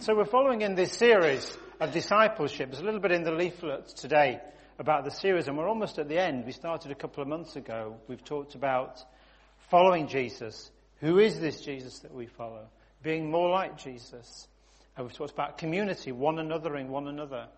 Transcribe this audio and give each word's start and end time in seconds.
So 0.00 0.14
we're 0.14 0.24
following 0.24 0.62
in 0.62 0.76
this 0.76 0.92
series 0.92 1.58
of 1.78 1.92
discipleship. 1.92 2.70
There's 2.70 2.80
a 2.80 2.86
little 2.86 3.00
bit 3.00 3.12
in 3.12 3.22
the 3.22 3.32
leaflet 3.32 3.86
today 3.88 4.40
about 4.78 5.04
the 5.04 5.10
series, 5.10 5.46
and 5.46 5.58
we're 5.58 5.68
almost 5.68 5.98
at 5.98 6.08
the 6.08 6.18
end. 6.18 6.46
We 6.46 6.52
started 6.52 6.90
a 6.90 6.94
couple 6.94 7.22
of 7.22 7.28
months 7.28 7.54
ago. 7.54 7.98
We've 8.08 8.24
talked 8.24 8.54
about 8.54 9.04
following 9.68 10.08
Jesus. 10.08 10.70
Who 11.00 11.18
is 11.18 11.38
this 11.38 11.60
Jesus 11.60 11.98
that 11.98 12.14
we 12.14 12.24
follow? 12.24 12.68
Being 13.02 13.30
more 13.30 13.50
like 13.50 13.76
Jesus. 13.76 14.48
And 14.96 15.06
we've 15.06 15.14
talked 15.14 15.34
about 15.34 15.58
community, 15.58 16.12
one 16.12 16.38
another 16.38 16.78
in 16.78 16.88
one 16.88 17.06
another. 17.06 17.48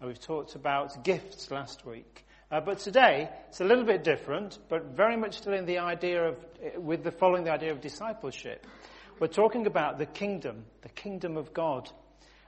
And 0.00 0.08
we've 0.08 0.18
talked 0.18 0.54
about 0.54 1.04
gifts 1.04 1.50
last 1.50 1.84
week. 1.84 2.24
Uh, 2.50 2.62
but 2.62 2.78
today, 2.78 3.28
it's 3.50 3.60
a 3.60 3.64
little 3.64 3.84
bit 3.84 4.04
different, 4.04 4.58
but 4.70 4.96
very 4.96 5.18
much 5.18 5.36
still 5.36 5.52
in 5.52 5.66
the 5.66 5.80
idea 5.80 6.28
of, 6.28 6.36
with 6.78 7.04
the 7.04 7.12
following 7.12 7.44
the 7.44 7.52
idea 7.52 7.72
of 7.72 7.82
discipleship. 7.82 8.66
We're 9.20 9.26
talking 9.26 9.66
about 9.66 9.98
the 9.98 10.06
kingdom, 10.06 10.64
the 10.80 10.88
kingdom 10.88 11.36
of 11.36 11.52
God. 11.52 11.90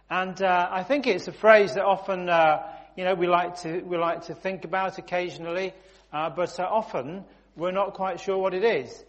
And 0.09 0.43
uh, 0.43 0.69
I 0.71 0.85
think 0.85 1.07
it's 1.07 1.29
a 1.29 1.33
phrase 1.33 1.75
that 1.75 1.85
often, 1.85 2.31
uh, 2.31 2.63
you 2.97 3.05
know, 3.05 3.15
we 3.15 3.27
like 3.27 3.61
to 3.61 3.83
we 3.83 3.99
like 3.99 4.23
to 4.29 4.35
think 4.35 4.65
about 4.65 4.97
occasionally, 4.97 5.75
uh, 6.15 6.31
but 6.31 6.59
uh, 6.59 6.63
often 6.63 7.25
we're 7.57 7.73
not 7.73 7.93
quite 7.93 8.21
sure 8.21 8.39
what 8.39 8.55
it 8.55 8.65
is. 8.65 9.05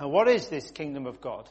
And 0.00 0.10
what 0.10 0.26
is 0.26 0.48
this 0.48 0.72
kingdom 0.72 1.06
of 1.06 1.20
God? 1.20 1.48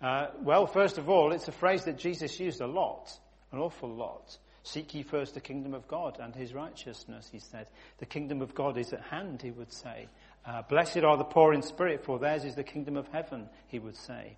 Uh, 0.00 0.28
well, 0.42 0.68
first 0.68 0.96
of 0.96 1.10
all, 1.10 1.32
it's 1.32 1.48
a 1.48 1.52
phrase 1.52 1.82
that 1.86 1.98
Jesus 1.98 2.38
used 2.38 2.60
a 2.60 2.66
lot, 2.68 3.10
an 3.50 3.58
awful 3.58 3.92
lot. 3.92 4.38
Seek 4.62 4.94
ye 4.94 5.02
first 5.02 5.34
the 5.34 5.40
kingdom 5.40 5.74
of 5.74 5.88
God 5.88 6.18
and 6.20 6.36
his 6.36 6.54
righteousness, 6.54 7.28
he 7.32 7.40
said. 7.40 7.66
The 7.98 8.06
kingdom 8.06 8.40
of 8.42 8.54
God 8.54 8.78
is 8.78 8.92
at 8.92 9.00
hand, 9.00 9.42
he 9.42 9.50
would 9.50 9.72
say. 9.72 10.06
Uh, 10.46 10.62
Blessed 10.62 10.98
are 10.98 11.16
the 11.16 11.24
poor 11.24 11.52
in 11.52 11.62
spirit, 11.62 12.04
for 12.04 12.20
theirs 12.20 12.44
is 12.44 12.54
the 12.54 12.62
kingdom 12.62 12.96
of 12.96 13.08
heaven, 13.08 13.48
he 13.66 13.80
would 13.80 13.96
say. 13.96 14.36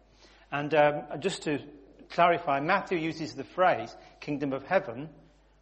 And 0.51 0.75
um, 0.75 1.03
just 1.21 1.43
to 1.43 1.59
clarify, 2.11 2.61
Matthew 2.61 2.99
uses 2.99 3.35
the 3.35 3.45
phrase 3.45 3.95
kingdom 4.21 4.53
of 4.53 4.65
heaven. 4.65 5.09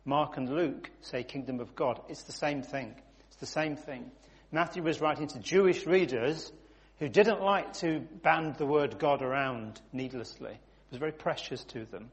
Mark 0.05 0.37
and 0.37 0.55
Luke 0.55 0.91
say 1.01 1.23
kingdom 1.23 1.61
of 1.61 1.75
God. 1.75 2.01
It's 2.09 2.25
the 2.25 2.33
same 2.33 2.63
thing. 2.63 2.95
It's 3.29 3.37
the 3.37 3.47
same 3.47 3.77
thing. 3.77 4.11
Matthew 4.51 4.83
was 4.83 5.01
writing 5.01 5.29
to 5.29 5.39
Jewish 5.39 5.87
readers 5.87 6.53
who 6.99 7.09
didn't 7.09 7.41
like 7.41 7.73
to 7.75 8.01
band 8.23 8.57
the 8.57 8.67
word 8.67 8.99
God 8.99 9.23
around 9.23 9.81
needlessly. 9.93 10.53
It 10.53 10.91
was 10.91 10.99
very 10.99 11.13
precious 11.13 11.65
to 11.65 11.85
them. 11.87 12.11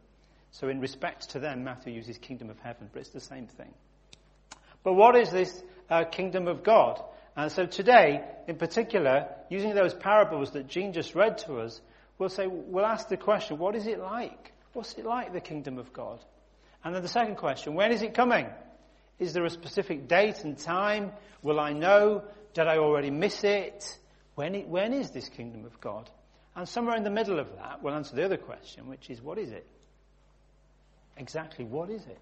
So 0.52 0.70
in 0.70 0.80
respect 0.80 1.32
to 1.32 1.40
them, 1.40 1.64
Matthew 1.64 1.94
uses 1.94 2.18
kingdom 2.18 2.50
of 2.50 2.60
heaven, 2.60 2.90
but 2.92 3.02
it's 3.02 3.10
the 3.10 3.20
same 3.20 3.48
thing. 3.48 3.74
But 4.84 4.94
what 4.94 5.16
is 5.16 5.30
this 5.30 5.62
uh, 5.90 6.06
kingdom 6.06 6.48
of 6.48 6.64
God? 6.64 7.02
And 7.36 7.52
so 7.52 7.66
today, 7.66 8.24
in 8.48 8.56
particular, 8.56 9.28
using 9.50 9.76
those 9.76 9.94
parables 9.94 10.52
that 10.52 10.68
Jean 10.68 10.94
just 10.94 11.16
read 11.16 11.38
to 11.40 11.60
us, 11.60 11.80
we'll 12.20 12.30
say, 12.30 12.46
we'll 12.46 12.86
ask 12.86 13.08
the 13.08 13.18
question, 13.18 13.58
what 13.58 13.76
is 13.76 13.88
it 13.88 14.00
like? 14.00 14.52
What's 14.74 14.94
it 14.94 15.06
like, 15.06 15.34
the 15.34 15.42
kingdom 15.42 15.80
of 15.80 15.92
God? 15.92 16.20
And 16.84 16.94
then 16.94 17.02
the 17.02 17.08
second 17.08 17.38
question, 17.38 17.74
when 17.74 17.92
is 17.92 18.04
it 18.04 18.14
coming? 18.14 18.48
Is 19.18 19.34
there 19.34 19.46
a 19.46 19.50
specific 19.50 20.08
date 20.08 20.44
and 20.44 20.58
time? 20.58 21.12
Will 21.42 21.60
I 21.60 21.74
know? 21.74 22.24
Did 22.54 22.68
I 22.68 22.78
already 22.78 23.10
miss 23.10 23.44
it? 23.44 23.98
When, 24.36 24.56
it, 24.56 24.68
when 24.68 24.94
is 24.94 25.12
this 25.12 25.28
kingdom 25.28 25.66
of 25.66 25.80
God? 25.82 26.10
And 26.56 26.68
somewhere 26.68 26.96
in 26.96 27.04
the 27.04 27.10
middle 27.10 27.40
of 27.40 27.48
that, 27.56 27.82
we'll 27.82 27.94
answer 27.94 28.16
the 28.16 28.26
other 28.26 28.38
question, 28.38 28.88
which 28.88 29.10
is, 29.10 29.22
what 29.22 29.38
is 29.38 29.52
it? 29.52 29.66
Exactly, 31.18 31.66
what 31.66 31.90
is 31.90 32.06
it? 32.06 32.20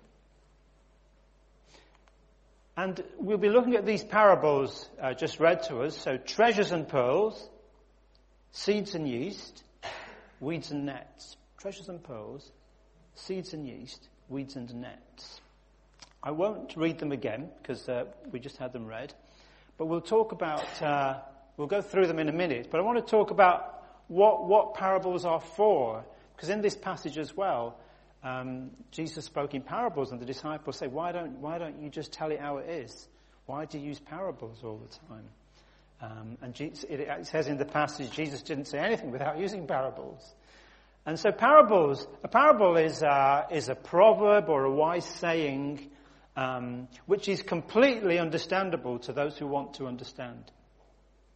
And 2.75 3.03
we'll 3.17 3.37
be 3.37 3.49
looking 3.49 3.75
at 3.75 3.85
these 3.85 4.03
parables 4.03 4.87
uh, 5.01 5.13
just 5.13 5.39
read 5.39 5.63
to 5.63 5.81
us. 5.81 5.97
So, 5.97 6.17
treasures 6.17 6.71
and 6.71 6.87
pearls, 6.87 7.49
seeds 8.51 8.93
and 8.93 9.07
yeast, 9.07 9.63
weeds 10.39 10.71
and 10.71 10.85
nets. 10.85 11.37
Treasures 11.57 11.89
and 11.89 12.03
pearls, 12.03 12.51
seeds 13.15 13.53
and 13.53 13.67
yeast, 13.67 14.09
weeds 14.29 14.55
and 14.55 14.73
nets. 14.75 15.41
I 16.21 16.31
won't 16.31 16.75
read 16.75 16.99
them 16.99 17.11
again 17.11 17.49
because 17.61 17.87
uh, 17.87 18.05
we 18.31 18.39
just 18.39 18.57
had 18.57 18.73
them 18.73 18.85
read, 18.85 19.13
but 19.77 19.85
we'll 19.85 20.01
talk 20.01 20.31
about, 20.31 20.81
uh, 20.81 21.19
we'll 21.55 21.67
go 21.67 21.81
through 21.81 22.07
them 22.07 22.19
in 22.19 22.29
a 22.29 22.33
minute, 22.33 22.67
but 22.69 22.79
I 22.79 22.83
want 22.83 22.97
to 22.97 23.09
talk 23.09 23.31
about 23.31 23.83
what, 24.07 24.47
what 24.47 24.73
parables 24.73 25.25
are 25.25 25.41
for, 25.41 26.05
because 26.35 26.49
in 26.49 26.61
this 26.61 26.75
passage 26.75 27.17
as 27.17 27.35
well, 27.35 27.79
um, 28.23 28.71
Jesus 28.91 29.25
spoke 29.25 29.53
in 29.53 29.61
parables 29.61 30.11
and 30.11 30.19
the 30.19 30.25
disciples 30.25 30.77
say, 30.77 30.87
why 30.87 31.11
don't, 31.11 31.39
why 31.39 31.57
don't 31.57 31.81
you 31.81 31.89
just 31.89 32.11
tell 32.11 32.31
it 32.31 32.39
how 32.39 32.57
it 32.57 32.69
is? 32.69 33.07
Why 33.45 33.65
do 33.65 33.77
you 33.77 33.85
use 33.85 33.99
parables 33.99 34.59
all 34.63 34.77
the 34.77 35.07
time? 35.07 35.25
Um, 35.99 36.37
and 36.41 36.59
it 36.59 37.27
says 37.27 37.47
in 37.47 37.57
the 37.57 37.65
passage, 37.65 38.11
Jesus 38.11 38.43
didn't 38.43 38.65
say 38.65 38.77
anything 38.77 39.11
without 39.11 39.39
using 39.39 39.65
parables. 39.65 40.35
And 41.05 41.19
so 41.19 41.31
parables, 41.31 42.05
a 42.23 42.27
parable 42.27 42.77
is, 42.77 43.01
uh, 43.01 43.45
is 43.51 43.69
a 43.69 43.75
proverb 43.75 44.49
or 44.49 44.65
a 44.65 44.71
wise 44.71 45.05
saying 45.05 45.89
um, 46.35 46.87
which 47.07 47.27
is 47.27 47.41
completely 47.41 48.19
understandable 48.19 48.99
to 48.99 49.13
those 49.13 49.37
who 49.37 49.47
want 49.47 49.75
to 49.75 49.87
understand. 49.87 50.51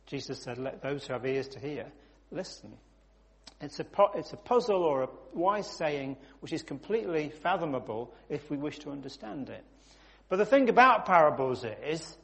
Jesus 0.05 0.43
said, 0.43 0.59
let 0.59 0.81
those 0.81 1.07
who 1.07 1.13
have 1.13 1.25
ears 1.25 1.47
to 1.49 1.59
hear 1.59 1.87
listen. 2.31 2.73
It's 3.59 3.79
a, 3.79 3.85
it's 4.15 4.33
a 4.33 4.37
puzzle 4.37 4.83
or 4.83 5.03
a 5.03 5.09
wise 5.33 5.67
saying 5.67 6.17
which 6.39 6.53
is 6.53 6.63
completely 6.63 7.29
fathomable 7.29 8.13
if 8.29 8.49
we 8.49 8.57
wish 8.57 8.79
to 8.79 8.91
understand 8.91 9.49
it. 9.49 9.63
But 10.29 10.37
the 10.37 10.45
thing 10.45 10.69
about 10.69 11.05
parables 11.05 11.65
is 11.85 12.17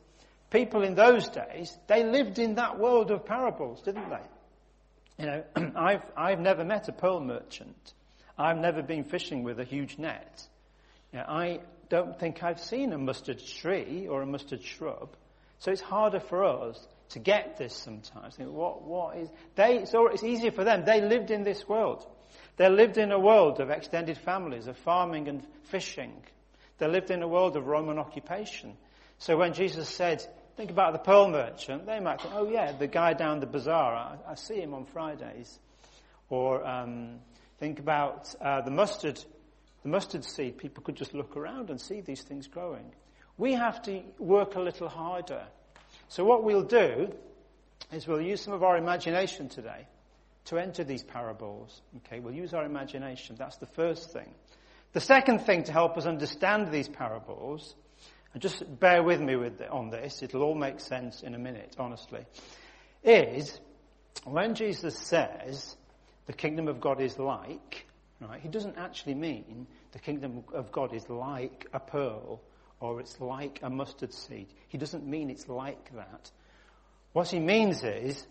people 0.50 0.84
in 0.84 0.96
those 0.96 1.28
days, 1.30 1.78
they 1.88 2.04
lived 2.04 2.40
in 2.40 2.56
that 2.56 2.80
world 2.80 3.12
of 3.12 3.26
parables, 3.26 3.82
didn't 3.82 4.10
they? 4.10 5.24
You 5.24 5.26
know, 5.26 5.44
I've, 5.76 6.04
I've 6.16 6.40
never 6.40 6.64
met 6.64 6.88
a 6.88 6.92
pearl 6.92 7.20
merchant. 7.20 7.94
I've 8.38 8.58
never 8.58 8.82
been 8.82 9.04
fishing 9.04 9.44
with 9.44 9.60
a 9.60 9.64
huge 9.64 9.98
net. 9.98 10.46
You 11.12 11.20
know, 11.20 11.26
I 11.28 11.60
don't 11.90 12.20
think 12.20 12.44
I've 12.44 12.60
seen 12.60 12.94
a 12.94 12.98
mustard 12.98 13.44
tree 13.44 14.08
or 14.08 14.22
a 14.22 14.26
mustard 14.26 14.64
shrub. 14.64 15.16
So 15.60 15.72
it's 15.72 15.82
harder 15.82 16.20
for 16.20 16.44
us 16.44 16.88
to 17.10 17.20
get 17.20 17.58
this 17.58 17.74
sometimes. 17.74 18.38
What, 18.38 18.84
what 18.84 19.18
is, 19.18 19.30
they, 19.56 19.86
so 19.86 20.08
it's 20.08 20.24
easier 20.24 20.52
for 20.52 20.64
them. 20.64 20.86
They 20.86 21.02
lived 21.02 21.32
in 21.32 21.44
this 21.44 21.68
world. 21.68 22.06
They 22.58 22.70
lived 22.70 22.98
in 22.98 23.12
a 23.12 23.20
world 23.20 23.60
of 23.60 23.70
extended 23.70 24.18
families, 24.18 24.68
of 24.68 24.78
farming 24.78 25.28
and 25.28 25.46
fishing. 25.64 26.14
They 26.78 26.88
lived 26.88 27.10
in 27.10 27.24
a 27.24 27.28
world 27.28 27.56
of 27.56 27.66
Roman 27.66 27.98
occupation. 27.98 28.78
So 29.20 29.38
when 29.38 29.54
Jesus 29.54 29.90
said, 29.90 30.26
think 30.56 30.70
about 30.70 30.94
the 30.94 31.00
pearl 31.00 31.28
merchant, 31.30 31.86
they 31.86 32.00
might 32.00 32.22
think, 32.22 32.34
oh 32.36 32.50
yeah, 32.50 32.72
the 32.72 32.88
guy 32.88 33.14
down 33.14 33.40
the 33.40 33.48
bazaar, 33.48 33.94
I, 33.94 34.32
I 34.32 34.36
see 34.36 34.60
him 34.60 34.74
on 34.74 34.86
Fridays. 34.86 35.60
Or 36.30 36.66
um, 36.66 37.20
think 37.60 37.80
about 37.80 38.34
uh, 38.42 38.62
the 38.62 38.72
mustard, 38.72 39.24
the 39.84 39.90
mustard 39.90 40.26
seed. 40.26 40.58
People 40.58 40.84
could 40.84 40.96
just 40.96 41.14
look 41.14 41.38
around 41.38 41.70
and 41.70 41.80
see 41.80 42.02
these 42.02 42.22
things 42.22 42.48
growing. 42.48 42.92
We 43.38 43.54
have 43.54 43.82
to 43.84 44.02
work 44.20 44.56
a 44.56 44.60
little 44.60 44.90
harder. 44.90 45.46
So 46.10 46.26
what 46.26 46.44
we'll 46.44 46.64
do 46.64 47.14
is 47.92 48.08
we'll 48.08 48.22
use 48.22 48.42
some 48.42 48.54
of 48.54 48.64
our 48.64 48.78
imagination 48.78 49.50
today 49.50 49.88
to 50.46 50.58
enter 50.58 50.84
these 50.84 51.04
parables. 51.04 51.82
Okay, 51.98 52.20
we'll 52.20 52.34
use 52.34 52.54
our 52.54 52.66
imagination. 52.66 53.36
That's 53.38 53.58
the 53.58 53.66
first 53.66 54.12
thing. 54.12 54.34
The 54.94 55.02
second 55.02 55.40
thing 55.40 55.64
to 55.64 55.72
help 55.72 55.98
us 55.98 56.06
understand 56.06 56.72
these 56.72 56.88
parables 56.88 57.76
and 58.38 58.42
just 58.44 58.80
bear 58.80 59.02
with 59.02 59.20
me 59.20 59.36
with 59.36 59.64
on 59.72 59.90
this, 59.90 60.22
it'll 60.22 60.44
all 60.44 60.54
make 60.54 60.80
sense 60.80 61.24
in 61.24 61.34
a 61.34 61.40
minute, 61.40 61.76
honestly, 61.80 62.24
is 63.02 63.60
when 64.26 64.54
Jesus 64.54 64.96
says 64.96 65.76
the 66.28 66.34
kingdom 66.34 66.68
of 66.68 66.80
God 66.80 67.02
is 67.02 67.18
like, 67.18 67.88
right, 68.22 68.40
he 68.40 68.48
doesn't 68.48 68.78
actually 68.78 69.16
mean 69.16 69.66
the 69.92 69.98
kingdom 69.98 70.44
of 70.54 70.72
God 70.72 70.94
is 70.94 71.10
like 71.10 71.66
a 71.74 71.80
pearl 71.80 72.40
or 72.80 73.00
it's 73.00 73.20
like 73.20 73.60
a 73.64 73.72
mustard 73.72 74.14
seed. 74.14 74.54
He 74.68 74.78
doesn't 74.78 75.08
mean 75.08 75.32
it's 75.32 75.50
like 75.50 75.92
that. 75.96 76.30
What 77.14 77.30
he 77.30 77.40
means 77.40 77.84
is 77.84 78.24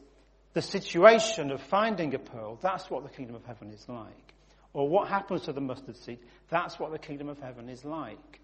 the 0.53 0.63
situation 0.63 1.51
of 1.51 1.61
finding 1.61 2.15
a 2.15 2.21
pearl, 2.21 2.61
that's 2.63 2.89
what 2.89 3.03
the 3.03 3.11
kingdom 3.11 3.35
of 3.35 3.45
heaven 3.45 3.73
is 3.73 3.85
like. 3.89 4.35
Or 4.73 4.89
what 4.89 5.09
happens 5.09 5.43
to 5.47 5.53
the 5.53 5.61
mustard 5.61 5.97
seed, 5.97 6.21
that's 6.49 6.79
what 6.79 6.93
the 6.93 6.99
kingdom 7.01 7.29
of 7.29 7.41
heaven 7.41 7.69
is 7.69 7.85
like. 7.85 8.41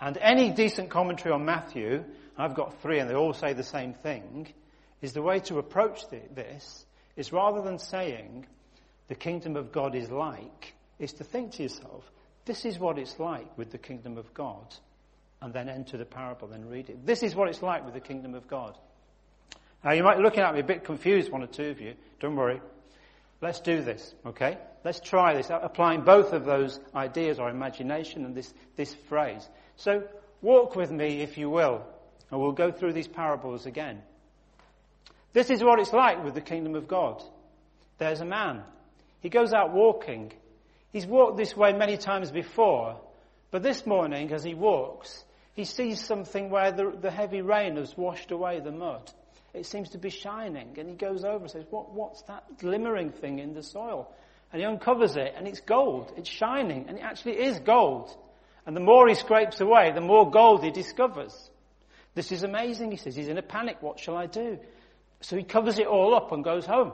And 0.00 0.16
any 0.18 0.50
decent 0.50 0.90
commentary 0.90 1.32
on 1.32 1.44
Matthew, 1.44 2.04
I've 2.36 2.54
got 2.54 2.80
three 2.80 2.98
and 2.98 3.10
they 3.10 3.14
all 3.14 3.34
say 3.34 3.52
the 3.52 3.62
same 3.62 3.92
thing, 3.92 4.48
is 5.02 5.12
the 5.12 5.22
way 5.22 5.40
to 5.40 5.58
approach 5.58 6.08
this 6.10 6.86
is 7.16 7.32
rather 7.32 7.60
than 7.62 7.78
saying 7.78 8.46
the 9.08 9.14
kingdom 9.14 9.56
of 9.56 9.72
God 9.72 9.94
is 9.94 10.10
like, 10.10 10.74
is 10.98 11.12
to 11.14 11.24
think 11.24 11.52
to 11.52 11.62
yourself, 11.64 12.10
this 12.46 12.64
is 12.64 12.78
what 12.78 12.98
it's 12.98 13.18
like 13.18 13.58
with 13.58 13.70
the 13.70 13.78
kingdom 13.78 14.16
of 14.16 14.32
God. 14.32 14.74
And 15.42 15.54
then 15.54 15.68
enter 15.68 15.96
the 15.96 16.04
parable 16.04 16.52
and 16.52 16.70
read 16.70 16.90
it. 16.90 17.06
This 17.06 17.22
is 17.22 17.34
what 17.34 17.48
it's 17.48 17.62
like 17.62 17.84
with 17.84 17.94
the 17.94 18.00
kingdom 18.00 18.34
of 18.34 18.46
God. 18.46 18.76
Now 19.82 19.92
you 19.92 20.02
might 20.02 20.18
be 20.18 20.22
looking 20.22 20.40
at 20.40 20.52
me 20.52 20.60
a 20.60 20.64
bit 20.64 20.84
confused, 20.84 21.32
one 21.32 21.42
or 21.42 21.46
two 21.46 21.70
of 21.70 21.80
you. 21.80 21.94
Don't 22.20 22.36
worry. 22.36 22.60
Let's 23.40 23.60
do 23.60 23.80
this, 23.80 24.14
okay? 24.26 24.58
Let's 24.84 25.00
try 25.00 25.34
this, 25.34 25.48
applying 25.50 26.02
both 26.02 26.34
of 26.34 26.44
those 26.44 26.78
ideas, 26.94 27.38
our 27.38 27.48
imagination 27.48 28.26
and 28.26 28.34
this, 28.34 28.52
this 28.76 28.94
phrase. 29.08 29.48
So 29.80 30.04
walk 30.42 30.76
with 30.76 30.90
me, 30.90 31.22
if 31.22 31.38
you 31.38 31.48
will, 31.48 31.82
and 32.30 32.38
we'll 32.38 32.52
go 32.52 32.70
through 32.70 32.92
these 32.92 33.08
parables 33.08 33.64
again. 33.64 34.02
This 35.32 35.48
is 35.48 35.64
what 35.64 35.80
it's 35.80 35.92
like 35.92 36.22
with 36.22 36.34
the 36.34 36.42
kingdom 36.42 36.74
of 36.74 36.86
God. 36.86 37.22
There's 37.96 38.20
a 38.20 38.26
man. 38.26 38.62
He 39.20 39.30
goes 39.30 39.54
out 39.54 39.72
walking. 39.72 40.32
He's 40.92 41.06
walked 41.06 41.38
this 41.38 41.56
way 41.56 41.72
many 41.72 41.96
times 41.96 42.30
before, 42.30 43.00
but 43.50 43.62
this 43.62 43.86
morning, 43.86 44.32
as 44.32 44.44
he 44.44 44.52
walks, 44.52 45.24
he 45.54 45.64
sees 45.64 46.04
something 46.04 46.50
where 46.50 46.72
the, 46.72 46.92
the 47.00 47.10
heavy 47.10 47.40
rain 47.40 47.76
has 47.76 47.96
washed 47.96 48.32
away 48.32 48.60
the 48.60 48.72
mud. 48.72 49.10
It 49.54 49.64
seems 49.64 49.90
to 49.90 49.98
be 49.98 50.10
shining, 50.10 50.74
and 50.78 50.90
he 50.90 50.94
goes 50.94 51.24
over 51.24 51.44
and 51.44 51.50
says, 51.50 51.64
what, 51.70 51.92
What's 51.94 52.20
that 52.22 52.58
glimmering 52.58 53.12
thing 53.12 53.38
in 53.38 53.54
the 53.54 53.62
soil? 53.62 54.12
And 54.52 54.60
he 54.60 54.66
uncovers 54.66 55.16
it, 55.16 55.32
and 55.36 55.48
it's 55.48 55.60
gold. 55.60 56.12
It's 56.18 56.28
shining, 56.28 56.84
and 56.88 56.98
it 56.98 57.02
actually 57.02 57.38
is 57.38 57.58
gold. 57.60 58.14
And 58.66 58.76
the 58.76 58.80
more 58.80 59.08
he 59.08 59.14
scrapes 59.14 59.60
away, 59.60 59.92
the 59.92 60.00
more 60.00 60.30
gold 60.30 60.62
he 60.62 60.70
discovers. 60.70 61.50
This 62.14 62.32
is 62.32 62.42
amazing, 62.42 62.90
he 62.90 62.96
says. 62.96 63.16
He's 63.16 63.28
in 63.28 63.38
a 63.38 63.42
panic. 63.42 63.78
What 63.80 63.98
shall 63.98 64.16
I 64.16 64.26
do? 64.26 64.58
So 65.20 65.36
he 65.36 65.42
covers 65.42 65.78
it 65.78 65.86
all 65.86 66.14
up 66.14 66.32
and 66.32 66.42
goes 66.42 66.66
home. 66.66 66.92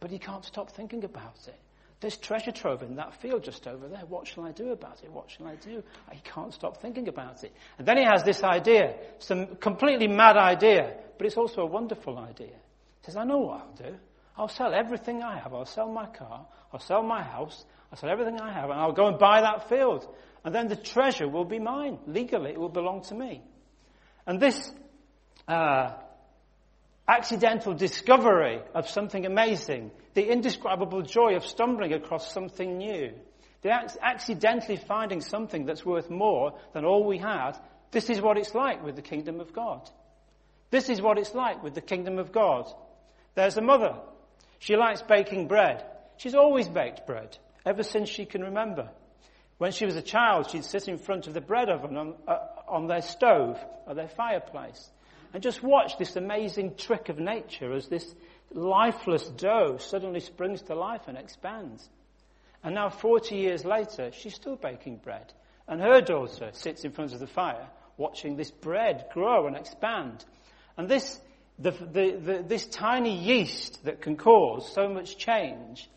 But 0.00 0.10
he 0.10 0.18
can't 0.18 0.44
stop 0.44 0.70
thinking 0.70 1.04
about 1.04 1.36
it. 1.46 1.58
There's 2.00 2.16
treasure 2.16 2.50
trove 2.50 2.82
in 2.82 2.96
that 2.96 3.14
field 3.22 3.44
just 3.44 3.68
over 3.68 3.86
there. 3.86 4.02
What 4.08 4.26
shall 4.26 4.44
I 4.44 4.50
do 4.50 4.72
about 4.72 5.04
it? 5.04 5.12
What 5.12 5.30
shall 5.30 5.46
I 5.46 5.54
do? 5.54 5.84
He 6.10 6.20
can't 6.24 6.52
stop 6.52 6.78
thinking 6.78 7.06
about 7.06 7.44
it. 7.44 7.52
And 7.78 7.86
then 7.86 7.96
he 7.96 8.02
has 8.04 8.24
this 8.24 8.42
idea, 8.42 8.96
some 9.20 9.54
completely 9.56 10.08
mad 10.08 10.36
idea, 10.36 10.96
but 11.16 11.28
it's 11.28 11.36
also 11.36 11.62
a 11.62 11.66
wonderful 11.66 12.18
idea. 12.18 12.48
He 12.48 13.06
says, 13.06 13.16
I 13.16 13.22
know 13.22 13.38
what 13.38 13.60
I'll 13.60 13.90
do. 13.90 13.96
I'll 14.36 14.48
sell 14.48 14.74
everything 14.74 15.22
I 15.22 15.38
have. 15.38 15.54
I'll 15.54 15.64
sell 15.64 15.92
my 15.92 16.06
car. 16.06 16.44
I'll 16.72 16.80
sell 16.80 17.04
my 17.04 17.22
house. 17.22 17.64
I'll 17.92 17.98
sell 17.98 18.10
everything 18.10 18.40
I 18.40 18.52
have 18.52 18.70
and 18.70 18.80
I'll 18.80 18.92
go 18.92 19.06
and 19.06 19.18
buy 19.18 19.42
that 19.42 19.68
field. 19.68 20.04
And 20.44 20.54
then 20.54 20.68
the 20.68 20.76
treasure 20.76 21.28
will 21.28 21.44
be 21.44 21.58
mine. 21.58 21.98
Legally, 22.06 22.50
it 22.50 22.58
will 22.58 22.68
belong 22.68 23.02
to 23.04 23.14
me. 23.14 23.42
And 24.26 24.40
this 24.40 24.72
uh, 25.46 25.92
accidental 27.06 27.74
discovery 27.74 28.60
of 28.74 28.88
something 28.88 29.26
amazing, 29.26 29.90
the 30.14 30.28
indescribable 30.28 31.02
joy 31.02 31.36
of 31.36 31.44
stumbling 31.44 31.92
across 31.92 32.32
something 32.32 32.78
new, 32.78 33.12
the 33.62 33.70
ac- 33.70 33.98
accidentally 34.02 34.76
finding 34.76 35.20
something 35.20 35.64
that's 35.64 35.84
worth 35.84 36.10
more 36.10 36.58
than 36.72 36.84
all 36.84 37.04
we 37.04 37.18
had, 37.18 37.52
this 37.90 38.10
is 38.10 38.20
what 38.20 38.38
it's 38.38 38.54
like 38.54 38.84
with 38.84 38.96
the 38.96 39.02
kingdom 39.02 39.40
of 39.40 39.52
God. 39.52 39.88
This 40.70 40.88
is 40.88 41.02
what 41.02 41.18
it's 41.18 41.34
like 41.34 41.62
with 41.62 41.74
the 41.74 41.80
kingdom 41.80 42.18
of 42.18 42.32
God. 42.32 42.66
There's 43.34 43.56
a 43.56 43.62
mother. 43.62 43.96
She 44.58 44.76
likes 44.76 45.02
baking 45.02 45.48
bread. 45.48 45.84
She's 46.16 46.34
always 46.34 46.68
baked 46.68 47.06
bread, 47.06 47.36
ever 47.66 47.82
since 47.82 48.08
she 48.08 48.24
can 48.24 48.42
remember. 48.42 48.90
When 49.62 49.70
she 49.70 49.86
was 49.86 49.94
a 49.94 50.02
child, 50.02 50.50
she'd 50.50 50.64
sit 50.64 50.88
in 50.88 50.98
front 50.98 51.28
of 51.28 51.34
the 51.34 51.40
bread 51.40 51.68
oven 51.68 51.96
on, 51.96 52.14
uh, 52.26 52.38
on 52.66 52.88
their 52.88 53.00
stove 53.00 53.64
or 53.86 53.94
their 53.94 54.08
fireplace 54.08 54.90
and 55.32 55.40
just 55.40 55.62
watch 55.62 55.96
this 55.98 56.16
amazing 56.16 56.74
trick 56.74 57.08
of 57.08 57.20
nature 57.20 57.72
as 57.72 57.86
this 57.86 58.12
lifeless 58.50 59.28
dough 59.28 59.76
suddenly 59.78 60.18
springs 60.18 60.62
to 60.62 60.74
life 60.74 61.02
and 61.06 61.16
expands. 61.16 61.88
And 62.64 62.74
now 62.74 62.88
40 62.88 63.36
years 63.36 63.64
later, 63.64 64.10
she's 64.10 64.34
still 64.34 64.56
baking 64.56 64.96
bread. 64.96 65.32
And 65.68 65.80
her 65.80 66.00
daughter 66.00 66.50
sits 66.54 66.84
in 66.84 66.90
front 66.90 67.12
of 67.12 67.20
the 67.20 67.28
fire 67.28 67.68
watching 67.96 68.34
this 68.34 68.50
bread 68.50 69.06
grow 69.12 69.46
and 69.46 69.56
expand. 69.56 70.24
And 70.76 70.88
this, 70.88 71.20
the, 71.60 71.70
the, 71.70 72.18
the, 72.20 72.44
this 72.44 72.66
tiny 72.66 73.16
yeast 73.16 73.84
that 73.84 74.02
can 74.02 74.16
cause 74.16 74.74
so 74.74 74.88
much 74.88 75.18
change, 75.18 75.88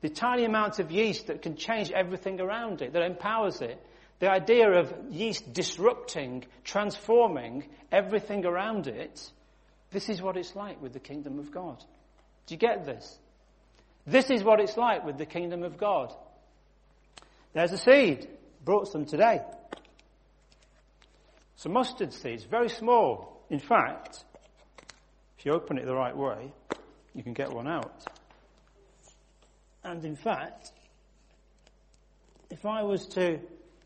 the 0.00 0.08
tiny 0.08 0.44
amount 0.44 0.78
of 0.78 0.90
yeast 0.90 1.26
that 1.26 1.42
can 1.42 1.56
change 1.56 1.90
everything 1.90 2.40
around 2.40 2.82
it, 2.82 2.92
that 2.92 3.02
empowers 3.02 3.60
it, 3.60 3.84
the 4.20 4.30
idea 4.30 4.70
of 4.70 4.92
yeast 5.10 5.52
disrupting, 5.52 6.44
transforming 6.64 7.64
everything 7.92 8.44
around 8.44 8.86
it, 8.86 9.30
this 9.90 10.08
is 10.08 10.20
what 10.20 10.36
it's 10.36 10.54
like 10.54 10.82
with 10.82 10.92
the 10.92 11.00
kingdom 11.00 11.38
of 11.38 11.50
God. 11.50 11.82
Do 12.46 12.54
you 12.54 12.58
get 12.58 12.84
this? 12.84 13.18
This 14.06 14.30
is 14.30 14.42
what 14.42 14.60
it's 14.60 14.76
like 14.76 15.04
with 15.04 15.18
the 15.18 15.26
kingdom 15.26 15.62
of 15.62 15.76
God. 15.76 16.12
There's 17.52 17.72
a 17.72 17.78
seed. 17.78 18.28
Brought 18.64 18.88
some 18.88 19.04
today. 19.04 19.40
Some 21.56 21.72
mustard 21.72 22.12
seeds, 22.12 22.44
very 22.44 22.68
small. 22.68 23.42
In 23.50 23.58
fact, 23.58 24.24
if 25.38 25.46
you 25.46 25.52
open 25.52 25.78
it 25.78 25.86
the 25.86 25.94
right 25.94 26.16
way, 26.16 26.52
you 27.14 27.22
can 27.22 27.32
get 27.32 27.52
one 27.52 27.66
out. 27.66 28.04
And 29.84 30.04
in 30.04 30.16
fact, 30.16 30.72
if 32.50 32.64
I 32.66 32.82
was 32.82 33.06
to 33.08 33.38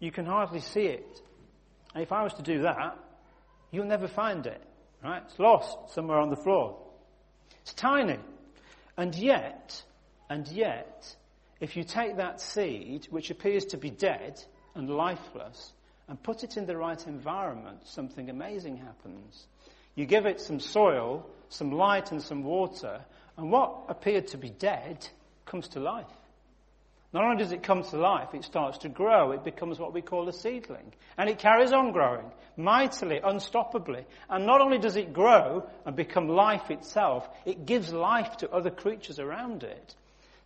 you 0.03 0.11
can 0.11 0.27
hardly 0.27 0.59
see 0.59 0.87
it. 0.87 1.21
If 1.95 2.11
I 2.11 2.25
was 2.25 2.35
to 2.35 2.43
do 2.43 2.63
that, 2.63 2.99
you'll 3.71 3.87
never 3.87 4.09
find 4.09 4.45
it. 4.45 4.61
Right? 5.03 5.23
It's 5.25 5.39
lost 5.39 5.95
somewhere 5.95 6.19
on 6.19 6.29
the 6.29 6.37
floor. 6.37 6.77
It's 7.61 7.73
tiny. 7.73 8.19
And 8.97 9.15
yet, 9.15 9.81
and 10.29 10.49
yet, 10.49 11.15
if 11.61 11.77
you 11.77 11.85
take 11.85 12.17
that 12.17 12.41
seed, 12.41 13.07
which 13.11 13.31
appears 13.31 13.67
to 13.67 13.77
be 13.77 13.91
dead 13.91 14.43
and 14.75 14.91
lifeless, 14.91 15.73
and 16.09 16.21
put 16.21 16.43
it 16.43 16.57
in 16.57 16.67
the 16.67 16.77
right 16.77 17.07
environment, 17.07 17.87
something 17.87 18.29
amazing 18.29 18.79
happens. 18.79 19.47
You 19.95 20.05
give 20.07 20.27
it 20.27 20.41
some 20.41 20.59
soil, 20.59 21.31
some 21.49 21.71
light 21.71 22.11
and 22.11 22.21
some 22.21 22.43
water, 22.43 23.05
and 23.37 23.53
what 23.53 23.85
appeared 23.89 24.27
to 24.29 24.37
be 24.37 24.51
dead 24.51 25.07
comes 25.47 25.69
to 25.69 25.81
life. 25.81 26.07
Not 27.13 27.25
only 27.25 27.37
does 27.37 27.53
it 27.53 27.63
come 27.63 27.83
to 27.83 27.97
life, 27.99 28.33
it 28.33 28.45
starts 28.45 28.79
to 28.79 28.89
grow. 28.89 29.33
It 29.33 29.45
becomes 29.45 29.79
what 29.79 29.93
we 29.93 30.01
call 30.01 30.29
a 30.29 30.33
seedling. 30.33 30.95
And 31.19 31.29
it 31.29 31.39
carries 31.39 31.73
on 31.73 31.93
growing, 31.93 32.25
mightily, 32.57 33.21
unstoppably. 33.23 34.05
And 34.31 34.47
not 34.47 34.63
only 34.63 34.79
does 34.79 34.97
it 34.97 35.13
grow 35.13 35.69
and 35.85 35.95
become 35.95 36.29
life 36.29 36.71
itself, 36.71 37.29
it 37.45 37.67
gives 37.67 37.93
life 37.93 38.39
to 38.39 38.51
other 38.51 38.71
creatures 38.71 39.19
around 39.19 39.63
it. 39.63 39.95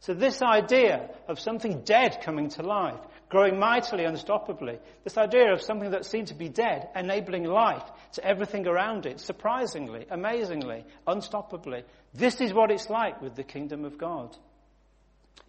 So 0.01 0.13
this 0.13 0.43
idea 0.43 1.09
of 1.29 1.39
something 1.39 1.83
dead 1.83 2.19
coming 2.23 2.49
to 2.51 2.63
life, 2.63 3.01
growing 3.29 3.59
mightily, 3.59 4.05
unstoppably, 4.05 4.79
this 5.05 5.17
idea 5.17 5.53
of 5.53 5.63
something 5.63 5.93
that 5.93 6.05
seemed 6.05 6.29
to 6.29 6.35
be 6.35 6.49
dead, 6.49 6.89
enabling 6.95 7.45
life 7.45 7.83
to 8.13 8.25
everything 8.25 8.67
around 8.67 9.07
it, 9.07 9.21
surprisingly, 9.21 10.07
amazingly, 10.11 10.85
unstoppably, 11.07 11.85
this 12.13 12.41
is 12.41 12.53
what 12.53 12.71
it's 12.71 12.91
like 12.91 13.23
with 13.23 13.37
the 13.37 13.43
kingdom 13.43 13.85
of 13.85 13.99
God. 13.99 14.37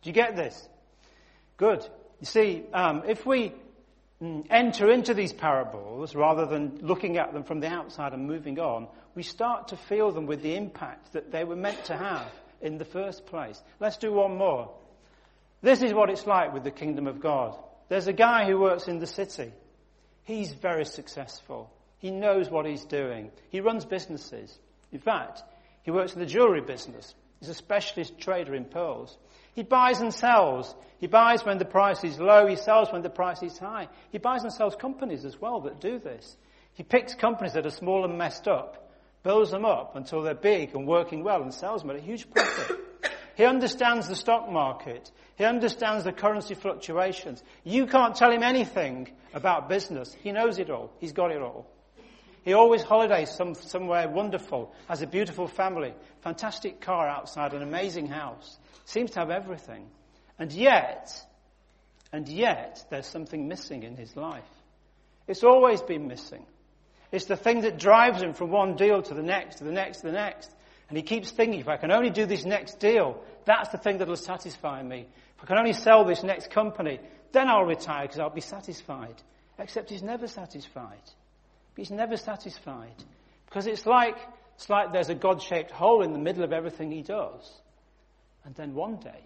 Do 0.01 0.09
you 0.09 0.13
get 0.13 0.35
this? 0.35 0.67
Good. 1.57 1.87
You 2.19 2.25
see, 2.25 2.63
um, 2.73 3.03
if 3.07 3.25
we 3.25 3.53
mm, 4.21 4.45
enter 4.49 4.91
into 4.91 5.13
these 5.13 5.33
parables 5.33 6.15
rather 6.15 6.45
than 6.45 6.79
looking 6.81 7.17
at 7.17 7.33
them 7.33 7.43
from 7.43 7.59
the 7.59 7.67
outside 7.67 8.13
and 8.13 8.27
moving 8.27 8.59
on, 8.59 8.87
we 9.15 9.23
start 9.23 9.69
to 9.69 9.77
feel 9.77 10.11
them 10.11 10.25
with 10.25 10.41
the 10.41 10.55
impact 10.55 11.13
that 11.13 11.31
they 11.31 11.43
were 11.43 11.55
meant 11.55 11.85
to 11.85 11.97
have 11.97 12.31
in 12.61 12.77
the 12.77 12.85
first 12.85 13.25
place. 13.25 13.61
Let's 13.79 13.97
do 13.97 14.11
one 14.11 14.37
more. 14.37 14.71
This 15.61 15.81
is 15.81 15.93
what 15.93 16.09
it's 16.09 16.27
like 16.27 16.53
with 16.53 16.63
the 16.63 16.71
kingdom 16.71 17.07
of 17.07 17.19
God. 17.19 17.57
There's 17.89 18.07
a 18.07 18.13
guy 18.13 18.45
who 18.45 18.59
works 18.59 18.87
in 18.87 18.99
the 18.99 19.07
city. 19.07 19.51
He's 20.23 20.53
very 20.53 20.85
successful. 20.85 21.71
He 21.99 22.11
knows 22.11 22.49
what 22.49 22.65
he's 22.65 22.85
doing. 22.85 23.31
He 23.49 23.61
runs 23.61 23.85
businesses. 23.85 24.55
In 24.91 24.99
fact, 24.99 25.41
he 25.83 25.91
works 25.91 26.13
in 26.13 26.19
the 26.19 26.25
jewelry 26.25 26.61
business. 26.61 27.15
He's 27.39 27.49
a 27.49 27.53
specialist 27.53 28.19
trader 28.19 28.53
in 28.53 28.65
pearls. 28.65 29.17
He 29.57 29.63
buys 29.63 30.01
and 30.01 30.13
sells. 30.13 30.75
He 30.99 31.07
buys 31.07 31.43
when 31.43 31.57
the 31.57 31.65
price 31.65 32.03
is 32.03 32.19
low. 32.19 32.45
He 32.45 32.55
sells 32.55 32.91
when 32.91 33.01
the 33.01 33.09
price 33.09 33.41
is 33.41 33.57
high. 33.57 33.87
He 34.11 34.19
buys 34.19 34.43
and 34.43 34.53
sells 34.53 34.75
companies 34.75 35.25
as 35.25 35.41
well 35.41 35.61
that 35.61 35.81
do 35.81 35.97
this. 35.97 36.37
He 36.75 36.83
picks 36.83 37.15
companies 37.15 37.53
that 37.53 37.65
are 37.65 37.71
small 37.71 38.05
and 38.05 38.19
messed 38.19 38.47
up, 38.47 38.91
builds 39.23 39.49
them 39.49 39.65
up 39.65 39.95
until 39.95 40.21
they're 40.21 40.35
big 40.35 40.75
and 40.75 40.85
working 40.85 41.23
well 41.23 41.41
and 41.41 41.51
sells 41.51 41.81
them 41.81 41.89
at 41.89 41.95
a 41.95 42.01
huge 42.01 42.29
profit. 42.29 42.77
he 43.35 43.45
understands 43.45 44.07
the 44.07 44.15
stock 44.15 44.47
market. 44.47 45.09
He 45.37 45.43
understands 45.43 46.03
the 46.03 46.11
currency 46.11 46.53
fluctuations. 46.53 47.41
You 47.63 47.87
can't 47.87 48.13
tell 48.13 48.31
him 48.31 48.43
anything 48.43 49.09
about 49.33 49.69
business. 49.69 50.15
He 50.21 50.31
knows 50.33 50.59
it 50.59 50.69
all. 50.69 50.93
He's 50.99 51.13
got 51.13 51.31
it 51.31 51.41
all. 51.41 51.65
He 52.47 52.53
always 52.53 52.81
holidays 52.81 53.29
some, 53.29 53.55
somewhere 53.55 54.07
wonderful, 54.07 54.73
has 54.87 55.01
a 55.01 55.05
beautiful 55.05 55.49
family, 55.49 55.93
fantastic 56.21 56.79
car 56.79 57.05
outside, 57.05 57.51
an 57.51 57.61
amazing 57.61 58.07
house 58.07 58.57
seems 58.85 59.11
to 59.11 59.19
have 59.19 59.29
everything. 59.29 59.89
And 60.39 60.53
yet, 60.53 61.11
and 62.13 62.25
yet, 62.29 62.85
there's 62.89 63.05
something 63.05 63.49
missing 63.49 63.83
in 63.83 63.97
his 63.97 64.15
life. 64.15 64.47
It's 65.27 65.43
always 65.43 65.81
been 65.81 66.07
missing. 66.07 66.45
It's 67.11 67.25
the 67.25 67.35
thing 67.35 67.63
that 67.63 67.79
drives 67.79 68.21
him 68.21 68.31
from 68.31 68.49
one 68.49 68.77
deal 68.77 69.01
to 69.01 69.13
the 69.13 69.21
next, 69.21 69.57
to 69.57 69.65
the 69.65 69.73
next, 69.73 69.97
to 69.97 70.07
the 70.07 70.13
next. 70.13 70.49
And 70.87 70.95
he 70.95 71.03
keeps 71.03 71.29
thinking, 71.31 71.59
if 71.59 71.67
I 71.67 71.75
can 71.75 71.91
only 71.91 72.11
do 72.11 72.25
this 72.25 72.45
next 72.45 72.79
deal, 72.79 73.21
that's 73.43 73.71
the 73.71 73.77
thing 73.77 73.97
that 73.97 74.07
will 74.07 74.15
satisfy 74.15 74.81
me. 74.81 75.05
If 75.35 75.43
I 75.43 75.47
can 75.47 75.57
only 75.57 75.73
sell 75.73 76.05
this 76.05 76.23
next 76.23 76.49
company, 76.49 77.01
then 77.33 77.49
I'll 77.49 77.65
retire 77.65 78.03
because 78.03 78.19
I'll 78.19 78.29
be 78.29 78.39
satisfied. 78.39 79.21
Except 79.59 79.89
he's 79.89 80.01
never 80.01 80.29
satisfied. 80.29 81.01
He's 81.77 81.91
never 81.91 82.17
satisfied. 82.17 83.03
Because 83.45 83.67
it's 83.67 83.85
like, 83.85 84.17
it's 84.55 84.69
like 84.69 84.91
there's 84.91 85.09
a 85.09 85.15
God-shaped 85.15 85.71
hole 85.71 86.03
in 86.03 86.11
the 86.11 86.19
middle 86.19 86.43
of 86.43 86.51
everything 86.51 86.91
he 86.91 87.03
does. 87.03 87.49
And 88.43 88.55
then 88.55 88.73
one 88.73 88.97
day, 88.97 89.23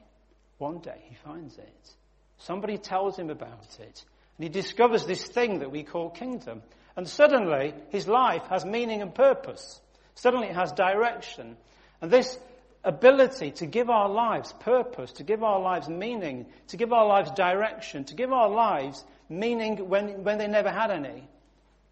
one 0.58 0.80
day 0.80 1.02
he 1.06 1.16
finds 1.16 1.58
it. 1.58 1.94
Somebody 2.38 2.78
tells 2.78 3.18
him 3.18 3.30
about 3.30 3.78
it. 3.80 4.04
And 4.38 4.44
he 4.44 4.50
discovers 4.50 5.06
this 5.06 5.24
thing 5.24 5.60
that 5.60 5.72
we 5.72 5.84
call 5.84 6.10
kingdom. 6.10 6.62
And 6.98 7.08
suddenly 7.08 7.74
his 7.90 8.08
life 8.08 8.44
has 8.50 8.66
meaning 8.66 9.02
and 9.02 9.16
purpose. 9.16 9.80
Suddenly 10.16 10.48
it 10.48 10.56
has 10.56 10.74
direction. 10.74 11.56
And 12.02 12.12
this 12.12 12.38
ability 12.84 13.52
to 13.52 13.66
give 13.66 13.90
our 13.90 14.10
lives 14.10 14.54
purpose, 14.60 15.14
to 15.14 15.24
give 15.24 15.42
our 15.44 15.62
lives 15.62 15.88
meaning, 15.88 16.48
to 16.68 16.78
give 16.78 16.92
our 16.92 17.08
lives 17.08 17.32
direction, 17.32 18.04
to 18.06 18.16
give 18.16 18.34
our 18.34 18.50
lives 18.50 19.06
meaning 19.30 19.88
when, 19.88 20.24
when 20.24 20.38
they 20.38 20.48
never 20.48 20.70
had 20.70 20.92
any. 20.92 21.28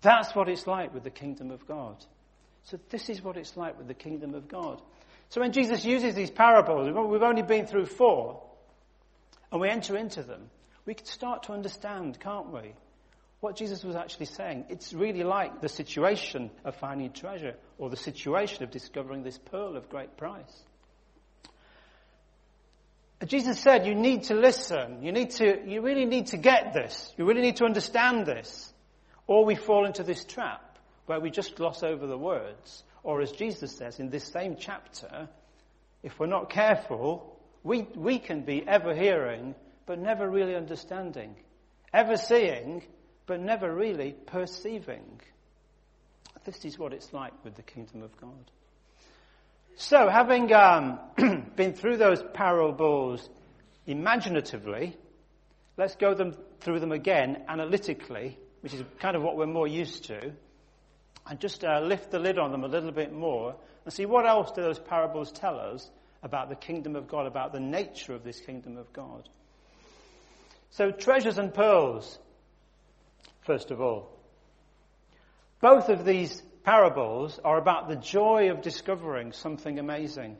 That's 0.01 0.33
what 0.33 0.47
it's 0.49 0.65
like 0.65 0.93
with 0.93 1.03
the 1.03 1.09
kingdom 1.09 1.51
of 1.51 1.67
God. 1.67 2.03
So 2.63 2.79
this 2.89 3.09
is 3.09 3.21
what 3.21 3.37
it's 3.37 3.57
like 3.57 3.77
with 3.77 3.87
the 3.87 3.93
kingdom 3.93 4.33
of 4.33 4.47
God. 4.47 4.81
So 5.29 5.41
when 5.41 5.51
Jesus 5.51 5.85
uses 5.85 6.15
these 6.15 6.31
parables, 6.31 6.87
we've 6.87 7.23
only 7.23 7.43
been 7.43 7.67
through 7.67 7.85
four, 7.85 8.41
and 9.51 9.61
we 9.61 9.69
enter 9.69 9.97
into 9.97 10.23
them, 10.23 10.49
we 10.85 10.93
can 10.93 11.05
start 11.05 11.43
to 11.43 11.53
understand, 11.53 12.19
can't 12.19 12.51
we? 12.51 12.73
What 13.39 13.55
Jesus 13.55 13.83
was 13.83 13.95
actually 13.95 14.25
saying. 14.25 14.65
It's 14.69 14.93
really 14.93 15.23
like 15.23 15.61
the 15.61 15.69
situation 15.69 16.51
of 16.65 16.75
finding 16.75 17.11
treasure 17.11 17.55
or 17.77 17.89
the 17.89 17.95
situation 17.95 18.63
of 18.63 18.71
discovering 18.71 19.23
this 19.23 19.37
pearl 19.37 19.77
of 19.77 19.89
great 19.89 20.17
price. 20.17 20.63
Jesus 23.25 23.59
said 23.59 23.85
you 23.85 23.95
need 23.95 24.23
to 24.23 24.33
listen. 24.33 25.03
You 25.03 25.11
need 25.11 25.31
to, 25.31 25.61
you 25.65 25.81
really 25.81 26.05
need 26.05 26.27
to 26.27 26.37
get 26.37 26.73
this. 26.73 27.13
You 27.17 27.25
really 27.25 27.41
need 27.41 27.57
to 27.57 27.65
understand 27.65 28.25
this. 28.25 28.73
Or 29.29 29.45
we 29.45 29.53
fall 29.53 29.85
into 29.85 30.01
this 30.01 30.25
trap 30.25 30.79
where 31.05 31.19
we 31.19 31.29
just 31.29 31.55
gloss 31.55 31.83
over 31.83 32.07
the 32.07 32.17
words. 32.17 32.83
Or 33.03 33.21
as 33.21 33.31
Jesus 33.31 33.77
says 33.77 33.99
in 33.99 34.09
this 34.09 34.23
same 34.23 34.55
chapter, 34.59 35.29
if 36.01 36.19
we're 36.19 36.25
not 36.25 36.49
careful, 36.49 37.39
we, 37.63 37.83
we 37.93 38.17
can 38.17 38.41
be 38.41 38.67
ever 38.67 38.95
hearing 38.95 39.53
but 39.85 39.99
never 39.99 40.27
really 40.27 40.55
understanding. 40.55 41.35
Ever 41.93 42.17
seeing 42.17 42.81
but 43.27 43.39
never 43.39 43.71
really 43.71 44.13
perceiving. 44.13 45.21
This 46.43 46.65
is 46.65 46.79
what 46.79 46.91
it's 46.91 47.13
like 47.13 47.33
with 47.43 47.53
the 47.53 47.61
kingdom 47.61 48.01
of 48.01 48.19
God. 48.19 48.49
So, 49.75 50.09
having 50.09 50.51
um, 50.53 50.99
been 51.55 51.73
through 51.73 51.97
those 51.97 52.23
parables 52.33 53.29
imaginatively, 53.85 54.97
let's 55.77 55.95
go 55.97 56.15
them 56.15 56.33
through 56.61 56.79
them 56.79 56.91
again 56.91 57.43
analytically, 57.47 58.39
which 58.61 58.73
is 58.73 58.83
kind 58.99 59.15
of 59.15 59.21
what 59.21 59.37
we're 59.37 59.45
more 59.45 59.67
used 59.67 60.05
to, 60.05 60.31
and 61.27 61.39
just 61.39 61.63
uh, 61.63 61.79
lift 61.81 62.11
the 62.11 62.19
lid 62.19 62.37
on 62.37 62.51
them 62.51 62.63
a 62.63 62.67
little 62.67 62.91
bit 62.91 63.13
more 63.13 63.55
and 63.85 63.93
see 63.93 64.05
what 64.05 64.25
else 64.25 64.51
do 64.51 64.61
those 64.61 64.79
parables 64.79 65.31
tell 65.31 65.59
us 65.59 65.89
about 66.21 66.49
the 66.49 66.55
kingdom 66.55 66.95
of 66.95 67.07
God, 67.07 67.25
about 67.25 67.53
the 67.53 67.59
nature 67.59 68.13
of 68.13 68.23
this 68.23 68.39
kingdom 68.39 68.77
of 68.77 68.91
God. 68.93 69.27
So, 70.71 70.91
treasures 70.91 71.37
and 71.37 71.53
pearls, 71.53 72.19
first 73.41 73.71
of 73.71 73.81
all. 73.81 74.15
Both 75.61 75.89
of 75.89 76.05
these 76.05 76.41
parables 76.63 77.39
are 77.43 77.57
about 77.57 77.89
the 77.89 77.95
joy 77.95 78.51
of 78.51 78.61
discovering 78.61 79.31
something 79.31 79.79
amazing, 79.79 80.37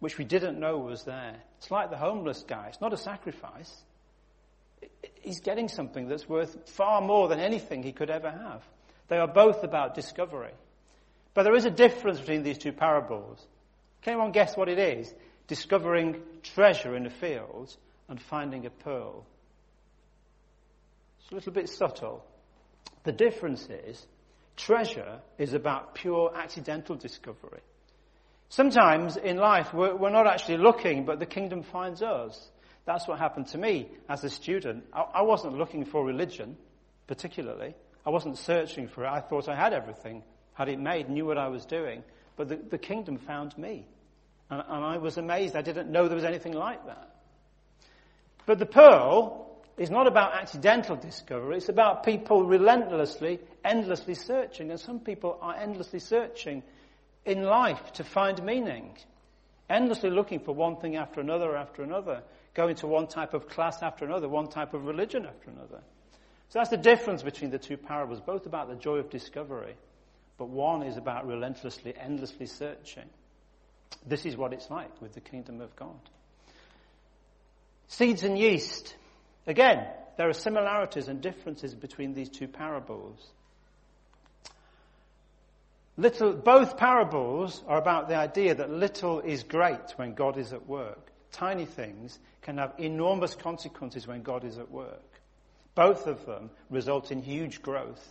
which 0.00 0.18
we 0.18 0.24
didn't 0.24 0.60
know 0.60 0.78
was 0.78 1.04
there. 1.04 1.36
It's 1.58 1.70
like 1.70 1.90
the 1.90 1.96
homeless 1.96 2.44
guy. 2.46 2.66
It's 2.68 2.80
not 2.80 2.92
a 2.92 2.98
sacrifice. 2.98 3.74
He's 5.20 5.40
getting 5.40 5.68
something 5.68 6.08
that's 6.08 6.28
worth 6.28 6.68
far 6.70 7.00
more 7.00 7.28
than 7.28 7.40
anything 7.40 7.82
he 7.82 7.92
could 7.92 8.10
ever 8.10 8.30
have. 8.30 8.62
They 9.08 9.18
are 9.18 9.28
both 9.28 9.64
about 9.64 9.94
discovery. 9.94 10.52
But 11.34 11.44
there 11.44 11.54
is 11.54 11.64
a 11.64 11.70
difference 11.70 12.20
between 12.20 12.42
these 12.42 12.58
two 12.58 12.72
parables. 12.72 13.44
Can 14.02 14.14
anyone 14.14 14.32
guess 14.32 14.56
what 14.56 14.68
it 14.68 14.78
is? 14.78 15.12
Discovering 15.46 16.20
treasure 16.42 16.94
in 16.96 17.06
a 17.06 17.10
field 17.10 17.76
and 18.08 18.20
finding 18.20 18.66
a 18.66 18.70
pearl. 18.70 19.26
It's 21.20 21.32
a 21.32 21.34
little 21.34 21.52
bit 21.52 21.68
subtle. 21.68 22.24
The 23.04 23.12
difference 23.12 23.68
is 23.68 24.06
Treasure 24.56 25.20
is 25.36 25.52
about 25.52 25.94
pure 25.94 26.32
accidental 26.34 26.94
discovery. 26.94 27.60
Sometimes 28.48 29.16
in 29.16 29.36
life 29.36 29.74
we're, 29.74 29.96
we're, 29.96 30.10
not 30.10 30.28
actually 30.28 30.58
looking, 30.58 31.04
but 31.04 31.18
the 31.18 31.26
kingdom 31.26 31.62
finds 31.62 32.02
us. 32.02 32.50
That's 32.84 33.08
what 33.08 33.18
happened 33.18 33.46
to 33.48 33.58
me 33.58 33.88
as 34.08 34.24
a 34.24 34.30
student. 34.30 34.84
I, 34.92 35.04
I 35.14 35.22
wasn't 35.22 35.56
looking 35.56 35.84
for 35.84 36.04
religion, 36.04 36.56
particularly. 37.06 37.74
I 38.06 38.10
wasn't 38.10 38.36
searching 38.38 38.88
for 38.88 39.04
it. 39.04 39.08
I 39.08 39.20
thought 39.20 39.48
I 39.48 39.56
had 39.56 39.72
everything, 39.72 40.22
had 40.52 40.68
it 40.68 40.78
made, 40.78 41.08
knew 41.08 41.24
what 41.24 41.38
I 41.38 41.48
was 41.48 41.64
doing. 41.64 42.02
But 42.36 42.48
the, 42.48 42.56
the 42.56 42.78
kingdom 42.78 43.18
found 43.18 43.56
me. 43.56 43.86
And, 44.50 44.62
and 44.68 44.84
I 44.84 44.98
was 44.98 45.16
amazed. 45.16 45.56
I 45.56 45.62
didn't 45.62 45.90
know 45.90 46.06
there 46.08 46.16
was 46.16 46.24
anything 46.24 46.52
like 46.52 46.84
that. 46.86 47.14
But 48.46 48.58
the 48.58 48.66
pearl 48.66 49.44
is 49.78 49.90
not 49.90 50.06
about 50.06 50.34
accidental 50.34 50.96
discovery. 50.96 51.56
It's 51.56 51.70
about 51.70 52.04
people 52.04 52.44
relentlessly, 52.44 53.40
endlessly 53.64 54.14
searching. 54.14 54.70
And 54.70 54.78
some 54.78 55.00
people 55.00 55.38
are 55.40 55.56
endlessly 55.56 55.98
searching 56.00 56.62
in 57.24 57.42
life 57.42 57.92
to 57.94 58.04
find 58.04 58.42
meaning. 58.44 58.96
Endlessly 59.70 60.10
looking 60.10 60.40
for 60.40 60.54
one 60.54 60.76
thing 60.76 60.96
after 60.96 61.20
another 61.20 61.56
after 61.56 61.82
another. 61.82 62.22
Going 62.54 62.76
to 62.76 62.86
one 62.86 63.08
type 63.08 63.34
of 63.34 63.48
class 63.48 63.82
after 63.82 64.04
another, 64.04 64.28
one 64.28 64.48
type 64.48 64.74
of 64.74 64.86
religion 64.86 65.26
after 65.26 65.50
another. 65.50 65.80
So 66.50 66.60
that's 66.60 66.70
the 66.70 66.76
difference 66.76 67.22
between 67.22 67.50
the 67.50 67.58
two 67.58 67.76
parables, 67.76 68.20
both 68.20 68.46
about 68.46 68.68
the 68.68 68.76
joy 68.76 68.98
of 68.98 69.10
discovery, 69.10 69.74
but 70.38 70.48
one 70.48 70.82
is 70.82 70.96
about 70.96 71.26
relentlessly, 71.26 71.94
endlessly 71.96 72.46
searching. 72.46 73.08
This 74.06 74.24
is 74.24 74.36
what 74.36 74.52
it's 74.52 74.70
like 74.70 75.00
with 75.00 75.14
the 75.14 75.20
kingdom 75.20 75.60
of 75.60 75.74
God. 75.74 75.98
Seeds 77.88 78.22
and 78.22 78.38
yeast. 78.38 78.94
Again, 79.46 79.86
there 80.16 80.28
are 80.28 80.34
similarities 80.34 81.08
and 81.08 81.20
differences 81.20 81.74
between 81.74 82.14
these 82.14 82.28
two 82.28 82.48
parables. 82.48 83.18
Little, 85.96 86.32
both 86.32 86.76
parables 86.76 87.62
are 87.66 87.78
about 87.78 88.08
the 88.08 88.16
idea 88.16 88.54
that 88.54 88.70
little 88.70 89.20
is 89.20 89.42
great 89.44 89.92
when 89.96 90.14
God 90.14 90.38
is 90.38 90.52
at 90.52 90.66
work. 90.66 91.10
Tiny 91.34 91.64
things 91.64 92.16
can 92.42 92.58
have 92.58 92.74
enormous 92.78 93.34
consequences 93.34 94.06
when 94.06 94.22
God 94.22 94.44
is 94.44 94.56
at 94.56 94.70
work. 94.70 95.20
Both 95.74 96.06
of 96.06 96.24
them 96.26 96.50
result 96.70 97.10
in 97.10 97.22
huge 97.22 97.60
growth. 97.60 98.06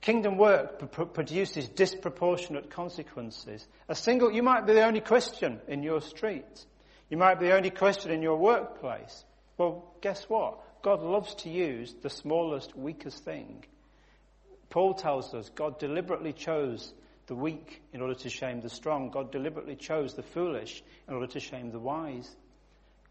Kingdom 0.00 0.38
work 0.38 0.90
p- 0.90 1.04
produces 1.04 1.68
disproportionate 1.68 2.70
consequences. 2.70 3.66
A 3.86 3.94
single, 3.94 4.32
you 4.32 4.42
might 4.42 4.66
be 4.66 4.72
the 4.72 4.86
only 4.86 5.02
Christian 5.02 5.60
in 5.68 5.82
your 5.82 6.00
street. 6.00 6.64
You 7.10 7.18
might 7.18 7.38
be 7.38 7.48
the 7.48 7.56
only 7.56 7.70
Christian 7.70 8.12
in 8.12 8.22
your 8.22 8.38
workplace. 8.38 9.24
Well, 9.58 9.92
guess 10.00 10.24
what? 10.24 10.82
God 10.82 11.02
loves 11.02 11.34
to 11.42 11.50
use 11.50 11.94
the 12.00 12.08
smallest, 12.08 12.78
weakest 12.78 13.24
thing. 13.26 13.62
Paul 14.70 14.94
tells 14.94 15.34
us 15.34 15.50
God 15.50 15.78
deliberately 15.78 16.32
chose 16.32 16.94
the 17.28 17.34
weak 17.34 17.82
in 17.92 18.00
order 18.00 18.14
to 18.14 18.28
shame 18.28 18.60
the 18.60 18.68
strong. 18.68 19.10
God 19.10 19.30
deliberately 19.30 19.76
chose 19.76 20.14
the 20.14 20.22
foolish 20.22 20.82
in 21.06 21.14
order 21.14 21.26
to 21.28 21.40
shame 21.40 21.70
the 21.70 21.78
wise. 21.78 22.28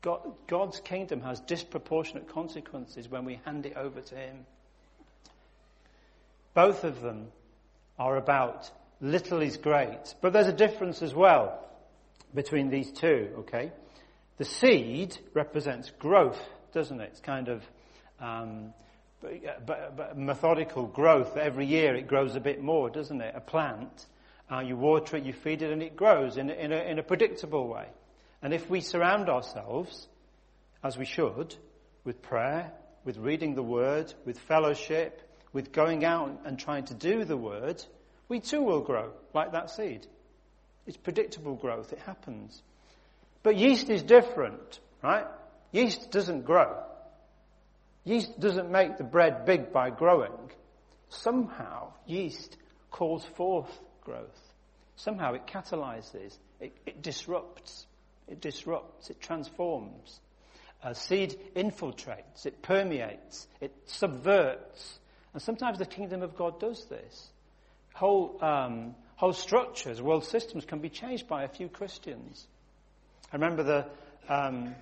God, 0.01 0.19
God's 0.47 0.79
kingdom 0.79 1.21
has 1.21 1.39
disproportionate 1.39 2.27
consequences 2.29 3.09
when 3.09 3.25
we 3.25 3.39
hand 3.45 3.65
it 3.65 3.77
over 3.77 4.01
to 4.01 4.15
Him. 4.15 4.45
Both 6.53 6.83
of 6.83 7.01
them 7.01 7.27
are 7.97 8.17
about 8.17 8.69
little 8.99 9.41
is 9.41 9.57
great, 9.57 10.15
but 10.21 10.33
there's 10.33 10.47
a 10.47 10.53
difference 10.53 11.01
as 11.01 11.13
well 11.13 11.63
between 12.33 12.69
these 12.69 12.91
two, 12.91 13.29
okay? 13.39 13.71
The 14.37 14.45
seed 14.45 15.17
represents 15.33 15.91
growth, 15.99 16.41
doesn't 16.73 16.99
it? 16.99 17.09
It's 17.11 17.19
kind 17.19 17.47
of 17.47 17.63
um, 18.19 18.73
but, 19.21 19.95
but, 19.95 20.17
methodical 20.17 20.85
growth. 20.85 21.37
Every 21.37 21.65
year 21.65 21.95
it 21.95 22.07
grows 22.07 22.35
a 22.35 22.39
bit 22.39 22.61
more, 22.61 22.89
doesn't 22.89 23.21
it? 23.21 23.33
A 23.35 23.41
plant, 23.41 24.05
uh, 24.51 24.59
you 24.59 24.77
water 24.77 25.17
it, 25.17 25.23
you 25.23 25.33
feed 25.33 25.61
it, 25.61 25.71
and 25.71 25.81
it 25.81 25.95
grows 25.95 26.37
in, 26.37 26.49
in, 26.49 26.71
a, 26.71 26.77
in 26.77 26.99
a 26.99 27.03
predictable 27.03 27.67
way. 27.67 27.87
And 28.41 28.53
if 28.53 28.69
we 28.69 28.81
surround 28.81 29.29
ourselves, 29.29 30.07
as 30.83 30.97
we 30.97 31.05
should, 31.05 31.55
with 32.03 32.21
prayer, 32.21 32.71
with 33.03 33.17
reading 33.17 33.55
the 33.55 33.63
Word, 33.63 34.13
with 34.25 34.39
fellowship, 34.39 35.21
with 35.53 35.71
going 35.71 36.05
out 36.05 36.41
and 36.45 36.59
trying 36.59 36.85
to 36.85 36.93
do 36.93 37.25
the 37.25 37.37
Word, 37.37 37.83
we 38.29 38.39
too 38.39 38.61
will 38.61 38.81
grow 38.81 39.11
like 39.33 39.53
that 39.53 39.71
seed. 39.71 40.05
It's 40.85 40.97
predictable 40.97 41.55
growth. 41.55 41.91
It 41.91 41.99
happens. 41.99 42.61
But 43.43 43.57
yeast 43.57 43.89
is 43.89 44.03
different, 44.03 44.79
right? 45.01 45.25
Yeast 45.71 46.11
doesn't 46.11 46.45
grow. 46.45 46.83
Yeast 48.07 48.39
doesn't 48.39 48.71
make 48.71 48.97
the 48.97 49.03
bread 49.03 49.43
big 49.43 49.73
by 49.73 49.89
growing. 49.89 50.49
Somehow, 51.09 51.91
yeast 52.05 52.55
calls 52.89 53.25
forth 53.35 53.69
growth. 53.99 54.53
Somehow 54.95 55.33
it 55.33 55.45
catalyzes, 55.45 56.37
it, 56.61 56.71
it 56.85 57.01
disrupts, 57.01 57.85
it 58.29 58.39
disrupts, 58.39 59.09
it 59.09 59.19
transforms. 59.19 60.21
A 60.81 60.95
seed 60.95 61.37
infiltrates, 61.53 62.45
it 62.45 62.61
permeates, 62.61 63.45
it 63.59 63.73
subverts. 63.87 64.99
And 65.33 65.41
sometimes 65.41 65.77
the 65.77 65.85
kingdom 65.85 66.21
of 66.21 66.37
God 66.37 66.61
does 66.61 66.85
this. 66.85 67.27
Whole, 67.93 68.41
um, 68.41 68.95
whole 69.17 69.33
structures, 69.33 70.01
world 70.01 70.23
systems 70.23 70.63
can 70.63 70.79
be 70.79 70.89
changed 70.89 71.27
by 71.27 71.43
a 71.43 71.49
few 71.49 71.67
Christians. 71.67 72.47
I 73.33 73.35
remember 73.35 73.63
the 73.63 73.85
um, 74.33 74.75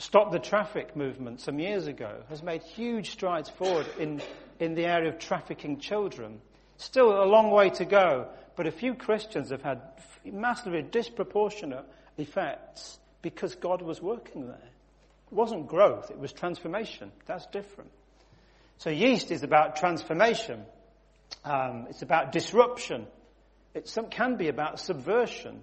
Stop 0.00 0.32
the 0.32 0.38
Traffik 0.38 0.96
movement 0.96 1.42
some 1.42 1.58
years 1.58 1.86
ago 1.86 2.22
has 2.30 2.42
made 2.42 2.62
huge 2.62 3.10
strides 3.10 3.50
forward 3.50 3.86
in, 3.98 4.22
in 4.58 4.74
the 4.74 4.86
area 4.86 5.10
of 5.10 5.18
trafficking 5.18 5.78
children. 5.78 6.40
Still 6.78 7.22
a 7.22 7.26
long 7.26 7.50
way 7.50 7.68
to 7.68 7.84
go, 7.84 8.28
but 8.56 8.66
a 8.66 8.70
few 8.70 8.94
Christians 8.94 9.50
have 9.50 9.60
had 9.60 9.82
massively 10.24 10.80
disproportionate 10.80 11.84
effects 12.16 12.98
because 13.20 13.54
God 13.56 13.82
was 13.82 14.00
working 14.00 14.46
there. 14.46 14.56
It 15.30 15.34
wasn't 15.34 15.68
growth, 15.68 16.10
it 16.10 16.18
was 16.18 16.32
transformation. 16.32 17.12
That's 17.26 17.44
different. 17.46 17.90
So 18.78 18.88
yeast 18.88 19.30
is 19.30 19.42
about 19.42 19.76
transformation. 19.76 20.64
Um, 21.44 21.88
it's 21.90 22.00
about 22.00 22.32
disruption. 22.32 23.06
It 23.74 23.86
some, 23.86 24.08
can 24.08 24.36
be 24.36 24.48
about 24.48 24.80
subversion. 24.80 25.60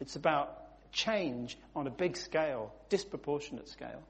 It's 0.00 0.16
about 0.16 0.63
change 0.94 1.58
on 1.76 1.86
a 1.86 1.90
big 1.90 2.16
scale, 2.16 2.72
disproportionate 2.88 3.68
scale. 3.68 4.02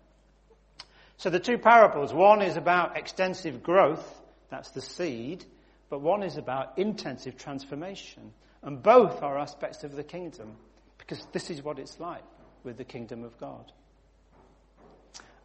So 1.16 1.30
the 1.30 1.40
two 1.40 1.58
parables, 1.58 2.12
one 2.12 2.42
is 2.42 2.56
about 2.56 2.96
extensive 2.96 3.62
growth, 3.62 4.04
that's 4.50 4.70
the 4.70 4.80
seed, 4.80 5.44
but 5.90 6.00
one 6.00 6.22
is 6.22 6.36
about 6.36 6.78
intensive 6.78 7.36
transformation. 7.36 8.32
And 8.62 8.82
both 8.82 9.22
are 9.22 9.38
aspects 9.38 9.84
of 9.84 9.96
the 9.96 10.04
kingdom, 10.04 10.56
because 10.98 11.26
this 11.32 11.50
is 11.50 11.62
what 11.62 11.78
it's 11.78 11.98
like 11.98 12.24
with 12.62 12.76
the 12.76 12.84
kingdom 12.84 13.24
of 13.24 13.38
God. 13.38 13.72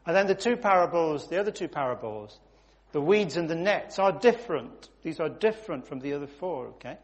And 0.06 0.16
then 0.16 0.28
the 0.28 0.36
two 0.36 0.56
parables, 0.56 1.28
the 1.28 1.40
other 1.40 1.52
two 1.52 1.68
parables, 1.68 2.40
the 2.92 3.02
weeds 3.02 3.38
and 3.38 3.50
the 3.50 3.56
nets 3.56 4.00
are 4.00 4.12
different. 4.12 4.90
These 5.04 5.20
are 5.20 5.30
different 5.30 5.88
from 5.88 6.00
the 6.00 6.14
other 6.14 6.28
four, 6.28 6.68
okay? 6.68 6.98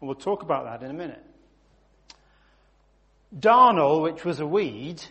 And 0.00 0.08
we'll 0.08 0.14
talk 0.14 0.42
about 0.42 0.64
that 0.64 0.84
in 0.84 0.90
a 0.90 0.94
minute. 0.94 1.24
Darnel, 3.36 4.02
which 4.02 4.24
was 4.24 4.40
a 4.40 4.46
weed, 4.46 5.02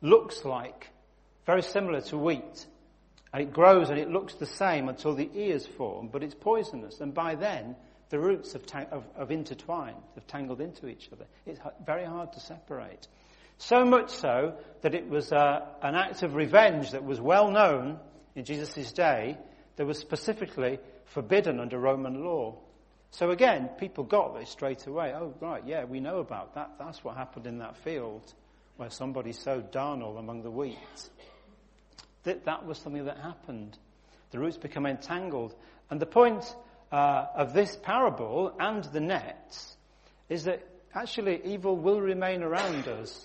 looks 0.00 0.44
like 0.44 0.90
very 1.46 1.62
similar 1.62 2.00
to 2.02 2.18
wheat. 2.18 2.66
And 3.32 3.42
it 3.42 3.52
grows 3.52 3.90
and 3.90 3.98
it 3.98 4.10
looks 4.10 4.34
the 4.34 4.46
same 4.46 4.88
until 4.88 5.14
the 5.14 5.30
ears 5.34 5.66
form, 5.66 6.08
but 6.08 6.22
it's 6.22 6.34
poisonous. 6.34 7.00
And 7.00 7.14
by 7.14 7.34
then, 7.34 7.76
the 8.08 8.18
roots 8.18 8.52
have, 8.52 8.66
ta- 8.66 8.86
have, 8.90 9.04
have 9.18 9.30
intertwined, 9.30 9.96
have 10.14 10.26
tangled 10.26 10.60
into 10.60 10.88
each 10.88 11.08
other. 11.12 11.26
It's 11.44 11.60
very 11.84 12.04
hard 12.04 12.32
to 12.34 12.40
separate. 12.40 13.06
So 13.58 13.84
much 13.84 14.10
so 14.10 14.54
that 14.82 14.94
it 14.94 15.08
was 15.08 15.32
uh, 15.32 15.66
an 15.82 15.94
act 15.94 16.22
of 16.22 16.34
revenge 16.34 16.90
that 16.92 17.04
was 17.04 17.20
well 17.20 17.50
known 17.50 17.98
in 18.34 18.44
Jesus' 18.44 18.92
day, 18.92 19.38
that 19.76 19.86
was 19.86 19.98
specifically 19.98 20.78
forbidden 21.06 21.58
under 21.58 21.78
Roman 21.78 22.22
law. 22.24 22.58
So 23.10 23.30
again, 23.30 23.70
people 23.78 24.04
got 24.04 24.38
this 24.38 24.50
straight 24.50 24.86
away. 24.86 25.12
Oh, 25.14 25.34
right, 25.40 25.62
yeah, 25.66 25.84
we 25.84 26.00
know 26.00 26.18
about 26.18 26.54
that. 26.54 26.72
That's 26.78 27.02
what 27.02 27.16
happened 27.16 27.46
in 27.46 27.58
that 27.58 27.76
field 27.78 28.32
where 28.76 28.90
somebody 28.90 29.32
sowed 29.32 29.72
darnel 29.72 30.18
among 30.18 30.42
the 30.42 30.50
wheat. 30.50 30.76
That, 32.24 32.44
that 32.44 32.66
was 32.66 32.78
something 32.78 33.06
that 33.06 33.18
happened. 33.18 33.78
The 34.30 34.38
roots 34.38 34.58
become 34.58 34.86
entangled. 34.86 35.54
And 35.90 36.00
the 36.00 36.06
point 36.06 36.44
uh, 36.92 37.26
of 37.34 37.54
this 37.54 37.76
parable 37.76 38.54
and 38.58 38.84
the 38.84 39.00
nets 39.00 39.76
is 40.28 40.44
that 40.44 40.66
actually 40.94 41.40
evil 41.44 41.76
will 41.76 42.00
remain 42.00 42.42
around 42.42 42.88
us. 42.88 43.22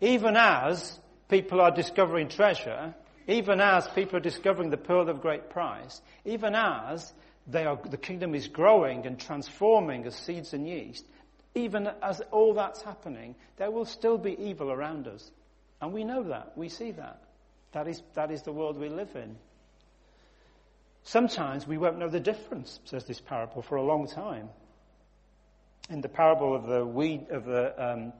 Even 0.00 0.36
as 0.36 0.98
people 1.28 1.60
are 1.60 1.70
discovering 1.70 2.28
treasure, 2.28 2.94
even 3.28 3.60
as 3.60 3.86
people 3.88 4.16
are 4.16 4.20
discovering 4.20 4.70
the 4.70 4.76
pearl 4.76 5.08
of 5.08 5.20
great 5.20 5.50
price, 5.50 6.00
even 6.24 6.54
as 6.54 7.12
are, 7.58 7.78
the 7.88 7.96
kingdom 7.96 8.34
is 8.34 8.48
growing 8.48 9.06
and 9.06 9.18
transforming 9.18 10.06
as 10.06 10.14
seeds 10.14 10.52
and 10.52 10.68
yeast, 10.68 11.04
even 11.54 11.88
as 12.02 12.20
all 12.30 12.54
that's 12.54 12.82
happening, 12.82 13.34
there 13.56 13.70
will 13.70 13.84
still 13.84 14.18
be 14.18 14.36
evil 14.38 14.70
around 14.70 15.08
us. 15.08 15.30
And 15.80 15.92
we 15.92 16.04
know 16.04 16.22
that. 16.24 16.52
We 16.56 16.68
see 16.68 16.92
that. 16.92 17.22
That 17.72 17.88
is, 17.88 18.02
that 18.14 18.30
is 18.30 18.42
the 18.42 18.52
world 18.52 18.78
we 18.78 18.88
live 18.88 19.14
in. 19.16 19.36
Sometimes 21.02 21.66
we 21.66 21.78
won't 21.78 21.98
know 21.98 22.08
the 22.08 22.20
difference, 22.20 22.78
says 22.84 23.04
this 23.04 23.20
parable, 23.20 23.62
for 23.62 23.76
a 23.76 23.82
long 23.82 24.06
time. 24.06 24.48
In 25.88 26.02
the 26.02 26.08
parable 26.08 26.54
of 26.54 26.66
the 26.66 26.84
weed, 26.84 27.26
of 27.30 27.44
the, 27.46 27.92
um, 27.92 28.12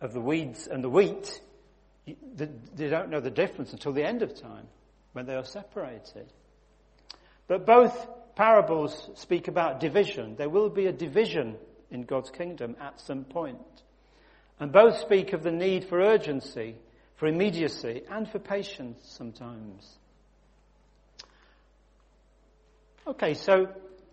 of 0.00 0.12
the 0.12 0.20
weeds 0.20 0.66
and 0.66 0.82
the 0.82 0.88
wheat, 0.88 1.40
they 2.06 2.88
don't 2.88 3.10
know 3.10 3.20
the 3.20 3.30
difference 3.30 3.72
until 3.72 3.92
the 3.92 4.04
end 4.04 4.22
of 4.22 4.40
time, 4.40 4.66
when 5.12 5.26
they 5.26 5.34
are 5.34 5.44
separated. 5.44 6.32
But 7.46 7.66
both 7.66 8.08
parables 8.36 9.10
speak 9.14 9.48
about 9.48 9.80
division. 9.80 10.36
There 10.36 10.48
will 10.48 10.70
be 10.70 10.86
a 10.86 10.92
division 10.92 11.56
in 11.90 12.02
God's 12.02 12.30
kingdom 12.30 12.76
at 12.80 13.00
some 13.00 13.24
point. 13.24 13.58
And 14.60 14.72
both 14.72 14.98
speak 14.98 15.32
of 15.32 15.42
the 15.42 15.52
need 15.52 15.84
for 15.84 16.00
urgency 16.00 16.76
for 17.22 17.28
immediacy, 17.28 18.02
and 18.10 18.28
for 18.28 18.40
patience 18.40 18.98
sometimes. 19.04 19.88
Okay, 23.06 23.34
so 23.34 23.68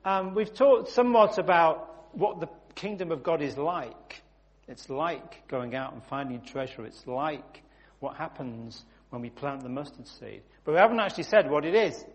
um, 0.05 0.35
we've 0.35 0.53
talked 0.53 0.89
somewhat 0.89 1.39
about 1.39 2.15
what 2.15 2.39
the 2.39 2.47
kingdom 2.75 3.11
of 3.11 3.23
God 3.23 3.41
is 3.41 3.57
like. 3.57 4.21
It's 4.67 4.91
like 4.91 5.47
going 5.47 5.73
out 5.73 5.93
and 5.93 6.03
finding 6.03 6.41
treasure. 6.41 6.85
It's 6.85 7.07
like 7.07 7.63
what 7.99 8.15
happens 8.15 8.85
when 9.09 9.23
we 9.23 9.31
plant 9.31 9.63
the 9.63 9.69
mustard 9.69 10.07
seed. 10.07 10.43
But 10.63 10.73
we 10.73 10.77
haven't 10.77 10.99
actually 10.99 11.23
said 11.23 11.49
what 11.49 11.65
it 11.65 11.73
is, 11.73 12.05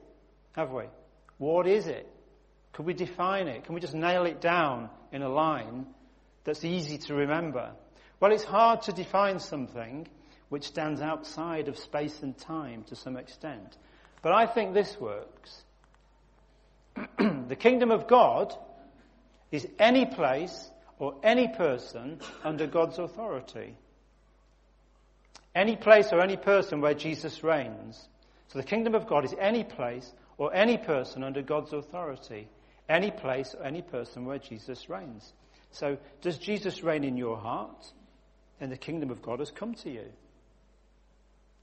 have 0.52 0.70
we? 0.70 0.84
What 1.44 1.66
is 1.66 1.88
it? 1.88 2.08
Could 2.72 2.86
we 2.86 2.94
define 2.94 3.48
it? 3.48 3.64
Can 3.64 3.74
we 3.74 3.80
just 3.82 3.92
nail 3.92 4.24
it 4.24 4.40
down 4.40 4.88
in 5.12 5.20
a 5.20 5.28
line 5.28 5.84
that's 6.44 6.64
easy 6.64 6.96
to 6.96 7.14
remember? 7.14 7.72
Well, 8.18 8.32
it's 8.32 8.44
hard 8.44 8.80
to 8.82 8.92
define 8.92 9.38
something 9.38 10.08
which 10.48 10.64
stands 10.64 11.02
outside 11.02 11.68
of 11.68 11.78
space 11.78 12.22
and 12.22 12.34
time 12.38 12.84
to 12.84 12.96
some 12.96 13.18
extent. 13.18 13.76
But 14.22 14.32
I 14.32 14.46
think 14.46 14.72
this 14.72 14.98
works. 14.98 15.64
the 17.18 17.56
kingdom 17.56 17.90
of 17.90 18.08
God 18.08 18.54
is 19.52 19.68
any 19.78 20.06
place 20.06 20.70
or 20.98 21.16
any 21.22 21.48
person 21.48 22.20
under 22.42 22.66
God's 22.66 22.98
authority. 22.98 23.76
Any 25.54 25.76
place 25.76 26.08
or 26.10 26.22
any 26.22 26.38
person 26.38 26.80
where 26.80 26.94
Jesus 26.94 27.44
reigns. 27.44 28.02
So 28.48 28.58
the 28.58 28.64
kingdom 28.64 28.94
of 28.94 29.06
God 29.06 29.26
is 29.26 29.34
any 29.38 29.62
place 29.62 30.10
or 30.38 30.54
any 30.54 30.78
person 30.78 31.22
under 31.22 31.42
God's 31.42 31.72
authority. 31.72 32.48
Any 32.88 33.10
place 33.10 33.54
or 33.58 33.64
any 33.64 33.82
person 33.82 34.26
where 34.26 34.38
Jesus 34.38 34.88
reigns. 34.88 35.32
So 35.70 35.96
does 36.20 36.38
Jesus 36.38 36.82
reign 36.82 37.04
in 37.04 37.16
your 37.16 37.36
heart? 37.36 37.92
Then 38.60 38.70
the 38.70 38.76
kingdom 38.76 39.10
of 39.10 39.22
God 39.22 39.38
has 39.40 39.50
come 39.50 39.74
to 39.76 39.90
you. 39.90 40.06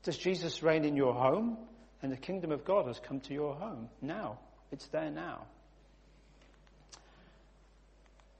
Does 0.03 0.17
Jesus 0.17 0.63
reign 0.63 0.83
in 0.83 0.95
your 0.95 1.13
home? 1.13 1.57
And 2.01 2.11
the 2.11 2.17
kingdom 2.17 2.51
of 2.51 2.65
God 2.65 2.87
has 2.87 2.99
come 2.99 3.19
to 3.21 3.33
your 3.33 3.53
home 3.53 3.89
now. 4.01 4.39
It's 4.71 4.87
there 4.87 5.11
now. 5.11 5.45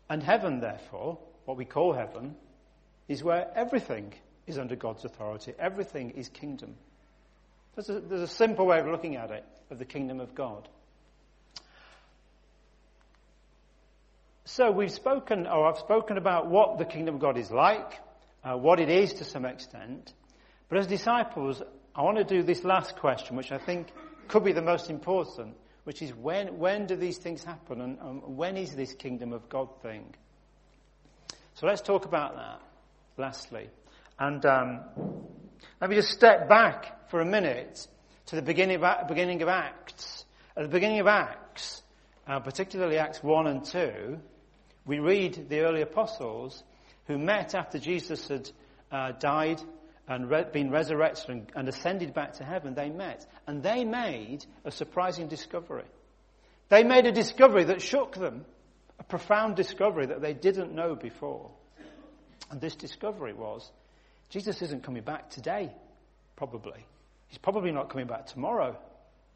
And 0.10 0.24
heaven, 0.24 0.60
therefore, 0.60 1.20
what 1.46 1.58
we 1.58 1.65
call 1.65 1.94
heaven, 1.94 2.36
is 3.08 3.24
where 3.24 3.50
everything 3.56 4.13
is 4.48 4.58
under 4.58 4.76
God's 4.76 5.06
authority. 5.06 5.54
Everything 5.60 6.12
is 6.12 6.28
kingdom. 6.30 6.76
There's 7.75 7.89
a, 7.89 7.99
there's 7.99 8.21
a 8.21 8.27
simple 8.27 8.65
way 8.65 8.79
of 8.79 8.88
looking 8.88 9.15
at 9.15 9.31
it, 9.31 9.45
of 9.69 9.79
the 9.79 9.86
kingdom 9.86 10.19
of 10.19 10.36
God. 10.36 10.67
So 14.45 14.69
we've 14.71 14.91
spoken, 14.91 15.47
or 15.47 15.67
I've 15.67 15.77
spoken 15.79 16.17
about 16.17 16.47
what 16.47 16.77
the 16.77 16.86
kingdom 16.86 17.15
of 17.15 17.21
God 17.21 17.38
is 17.38 17.51
like, 17.51 17.93
uh, 18.43 18.57
what 18.57 18.79
it 18.79 18.89
is 18.89 19.13
to 19.13 19.23
some 19.23 19.45
extent. 19.45 20.13
But 20.67 20.79
as 20.79 20.88
disciples, 20.88 21.62
I 21.95 22.01
want 22.01 22.17
to 22.17 22.23
do 22.23 22.43
this 22.43 22.63
last 22.63 22.97
question, 22.97 23.38
which 23.38 23.51
I 23.51 23.57
think 23.57 23.88
could 24.27 24.43
be 24.43 24.51
the 24.51 24.62
most 24.62 24.89
important, 24.89 25.55
which 25.84 26.01
is 26.01 26.13
when, 26.13 26.60
when 26.60 26.86
do 26.86 26.95
these 26.95 27.17
things 27.17 27.43
happen 27.43 27.81
and 27.81 27.99
um, 27.99 28.36
when 28.36 28.57
is 28.57 28.75
this 28.75 28.93
kingdom 28.93 29.31
of 29.31 29.47
God 29.47 29.69
thing? 29.81 30.13
So 31.53 31.67
let's 31.67 31.81
talk 31.81 32.05
about 32.05 32.36
that, 32.36 32.62
lastly. 33.17 33.69
And 34.17 34.45
um, 34.45 34.81
let 35.80 35.89
me 35.89 35.95
just 35.95 36.12
step 36.12 36.47
back 36.47 37.10
for 37.10 37.21
a 37.21 37.26
minute 37.26 37.88
to 38.28 38.36
the 38.36 38.41
beginning 38.41 38.84
of, 38.84 39.08
beginning 39.08 39.41
of 39.41 39.47
Acts. 39.47 40.26
At 40.56 40.63
the 40.63 40.69
beginning 40.69 41.00
of 41.00 41.08
Acts, 41.08 41.82
uh, 42.28 42.39
particularly 42.39 42.97
Acts 42.97 43.24
1 43.24 43.47
and 43.47 43.65
2, 43.65 44.19
we 44.86 45.00
read 45.00 45.50
the 45.50 45.62
early 45.62 45.82
apostles 45.82 46.63
who 47.08 47.17
met 47.17 47.56
after 47.56 47.80
Jesus 47.80 48.28
had 48.28 48.50
uh, 48.91 49.12
died 49.13 49.62
and 50.08 50.30
re- 50.30 50.45
been 50.52 50.71
resurrected 50.71 51.30
and, 51.30 51.52
and 51.56 51.69
ascended 51.69 52.13
back 52.13 52.34
to 52.34 52.43
heaven, 52.43 52.74
they 52.74 52.89
met. 52.89 53.26
And 53.47 53.63
they 53.63 53.86
made 53.86 54.45
a 54.65 54.71
surprising 54.71 55.28
discovery. 55.28 55.86
They 56.69 56.84
made 56.84 57.06
a 57.06 57.12
discovery 57.12 57.65
that 57.65 57.82
shook 57.82 58.15
them, 58.15 58.45
a 59.00 59.04
profound 59.04 59.56
discovery 59.56 60.08
that 60.08 60.21
they 60.21 60.34
didn't 60.34 60.74
know 60.74 60.95
before. 60.95 61.52
And 62.50 62.60
this 62.60 62.76
discovery 62.76 63.34
was 63.34 63.69
Jesus 64.32 64.62
isn't 64.62 64.84
coming 64.84 65.04
back 65.04 65.30
today, 65.30 65.72
probably. 66.38 66.86
He's 67.28 67.38
probably 67.38 67.72
not 67.72 67.89
coming 67.89 68.08
back 68.08 68.28
tomorrow. 68.28 68.78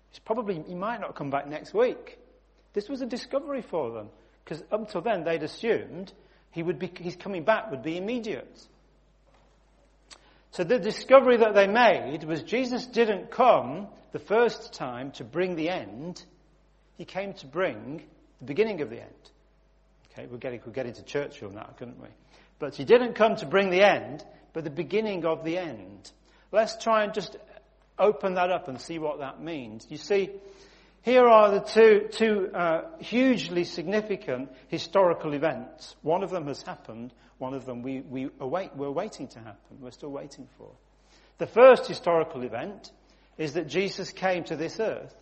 He's 0.09 0.19
probably, 0.19 0.63
he 0.65 0.73
might 0.73 1.01
not 1.01 1.15
come 1.15 1.29
back 1.29 1.47
next 1.47 1.73
week. 1.73 2.17
This 2.73 2.87
was 2.87 3.01
a 3.01 3.05
discovery 3.05 3.61
for 3.61 3.91
them. 3.91 4.07
Because 4.43 4.61
up 4.71 4.79
until 4.79 5.01
then, 5.01 5.25
they'd 5.25 5.43
assumed 5.43 6.13
he 6.51 6.63
would 6.63 6.79
be, 6.79 6.89
his 6.99 7.17
coming 7.17 7.43
back 7.43 7.71
would 7.71 7.83
be 7.83 7.97
immediate. 7.97 8.67
So 10.51 10.63
the 10.63 10.79
discovery 10.79 11.37
that 11.37 11.53
they 11.53 11.67
made 11.67 12.23
was 12.23 12.41
Jesus 12.41 12.85
didn't 12.85 13.31
come 13.31 13.87
the 14.13 14.19
first 14.19 14.71
time 14.71 15.11
to 15.11 15.25
bring 15.25 15.57
the 15.57 15.67
end. 15.67 16.23
He 16.97 17.03
came 17.03 17.33
to 17.33 17.47
bring 17.47 18.01
the 18.39 18.45
beginning 18.45 18.79
of 18.79 18.89
the 18.89 19.01
end. 19.01 19.11
Okay, 20.13 20.27
we're 20.31 20.37
getting, 20.37 20.61
we're 20.65 20.71
getting 20.71 20.93
to 20.93 21.03
Churchill 21.03 21.51
now, 21.51 21.71
couldn't 21.77 22.01
we? 22.01 22.07
But 22.59 22.75
he 22.75 22.85
didn't 22.85 23.15
come 23.15 23.35
to 23.37 23.45
bring 23.45 23.69
the 23.69 23.81
end, 23.81 24.23
but 24.55 24.63
the 24.63 24.69
beginning 24.69 25.25
of 25.25 25.43
the 25.43 25.57
end. 25.57 26.09
Let's 26.53 26.81
try 26.81 27.03
and 27.03 27.13
just 27.13 27.35
open 27.99 28.35
that 28.35 28.49
up 28.49 28.69
and 28.69 28.79
see 28.79 28.99
what 28.99 29.19
that 29.19 29.41
means. 29.41 29.85
You 29.89 29.97
see, 29.97 30.29
here 31.01 31.27
are 31.27 31.51
the 31.51 31.59
two, 31.59 32.07
two 32.09 32.49
uh, 32.53 32.83
hugely 32.99 33.65
significant 33.65 34.49
historical 34.69 35.33
events. 35.33 35.97
One 36.03 36.23
of 36.23 36.29
them 36.29 36.47
has 36.47 36.61
happened, 36.61 37.11
one 37.37 37.53
of 37.53 37.65
them 37.65 37.81
we, 37.81 37.99
we 37.99 38.29
await, 38.39 38.73
we're 38.77 38.89
waiting 38.89 39.27
to 39.27 39.39
happen, 39.39 39.81
we're 39.81 39.91
still 39.91 40.11
waiting 40.11 40.47
for. 40.57 40.71
The 41.37 41.47
first 41.47 41.85
historical 41.85 42.43
event 42.43 42.91
is 43.37 43.53
that 43.53 43.67
Jesus 43.67 44.11
came 44.11 44.45
to 44.45 44.55
this 44.55 44.79
earth. 44.79 45.13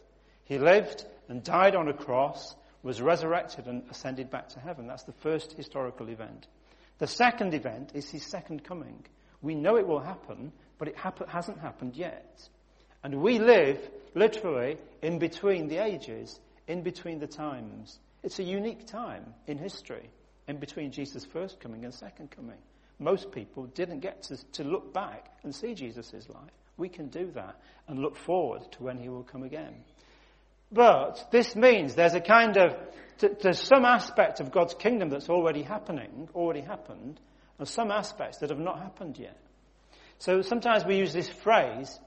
He 0.45 0.59
lived 0.59 1.05
and 1.27 1.43
died 1.43 1.75
on 1.75 1.87
a 1.87 1.93
cross, 1.93 2.55
was 2.83 3.01
resurrected 3.01 3.65
and 3.65 3.81
ascended 3.89 4.29
back 4.29 4.49
to 4.49 4.59
heaven. 4.59 4.85
That's 4.85 5.05
the 5.05 5.11
first 5.11 5.53
historical 5.53 6.09
event. 6.09 6.45
The 6.99 7.07
second 7.07 7.55
event 7.55 7.93
is 7.95 8.11
his 8.11 8.23
second 8.23 8.63
coming. 8.63 9.03
We 9.43 9.53
know 9.53 9.77
it 9.77 9.85
will 9.85 9.99
happen, 9.99 10.51
but 10.79 10.87
it 10.87 10.97
happen, 10.97 11.27
hasn't 11.27 11.59
happened 11.59 11.95
yet. 11.95 12.49
And 13.03 13.21
we 13.21 13.37
live 13.37 13.77
literally 14.15 14.77
in 15.01 15.19
between 15.19 15.67
the 15.67 15.83
ages, 15.83 16.39
in 16.67 16.81
between 16.81 17.19
the 17.19 17.27
times. 17.27 17.99
It's 18.23 18.39
a 18.39 18.43
unique 18.43 18.87
time 18.87 19.33
in 19.45 19.57
history, 19.57 20.09
in 20.47 20.57
between 20.57 20.91
Jesus' 20.91 21.25
first 21.25 21.59
coming 21.59 21.83
and 21.83 21.93
second 21.93 22.31
coming. 22.31 22.57
Most 22.99 23.31
people 23.31 23.65
didn't 23.65 23.99
get 23.99 24.23
to, 24.23 24.37
to 24.53 24.63
look 24.63 24.93
back 24.93 25.29
and 25.43 25.53
see 25.53 25.73
Jesus' 25.75 26.13
life. 26.29 26.51
We 26.77 26.87
can 26.87 27.09
do 27.09 27.29
that 27.35 27.59
and 27.87 27.99
look 27.99 28.15
forward 28.15 28.61
to 28.71 28.83
when 28.83 28.97
he 28.97 29.09
will 29.09 29.23
come 29.23 29.43
again. 29.43 29.75
But 30.71 31.27
this 31.31 31.55
means 31.55 31.95
there's 31.95 32.15
a 32.15 32.21
kind 32.21 32.57
of, 32.57 32.77
there's 33.41 33.59
some 33.59 33.83
aspect 33.83 34.39
of 34.39 34.51
God's 34.51 34.73
kingdom 34.73 35.09
that's 35.09 35.29
already 35.29 35.63
happening, 35.63 36.29
already 36.33 36.61
happened, 36.61 37.19
and 37.59 37.67
some 37.67 37.91
aspects 37.91 38.39
that 38.39 38.49
have 38.49 38.59
not 38.59 38.79
happened 38.79 39.17
yet. 39.17 39.37
So 40.19 40.41
sometimes 40.41 40.85
we 40.85 40.97
use 40.97 41.13
this 41.13 41.29
phrase, 41.29 41.99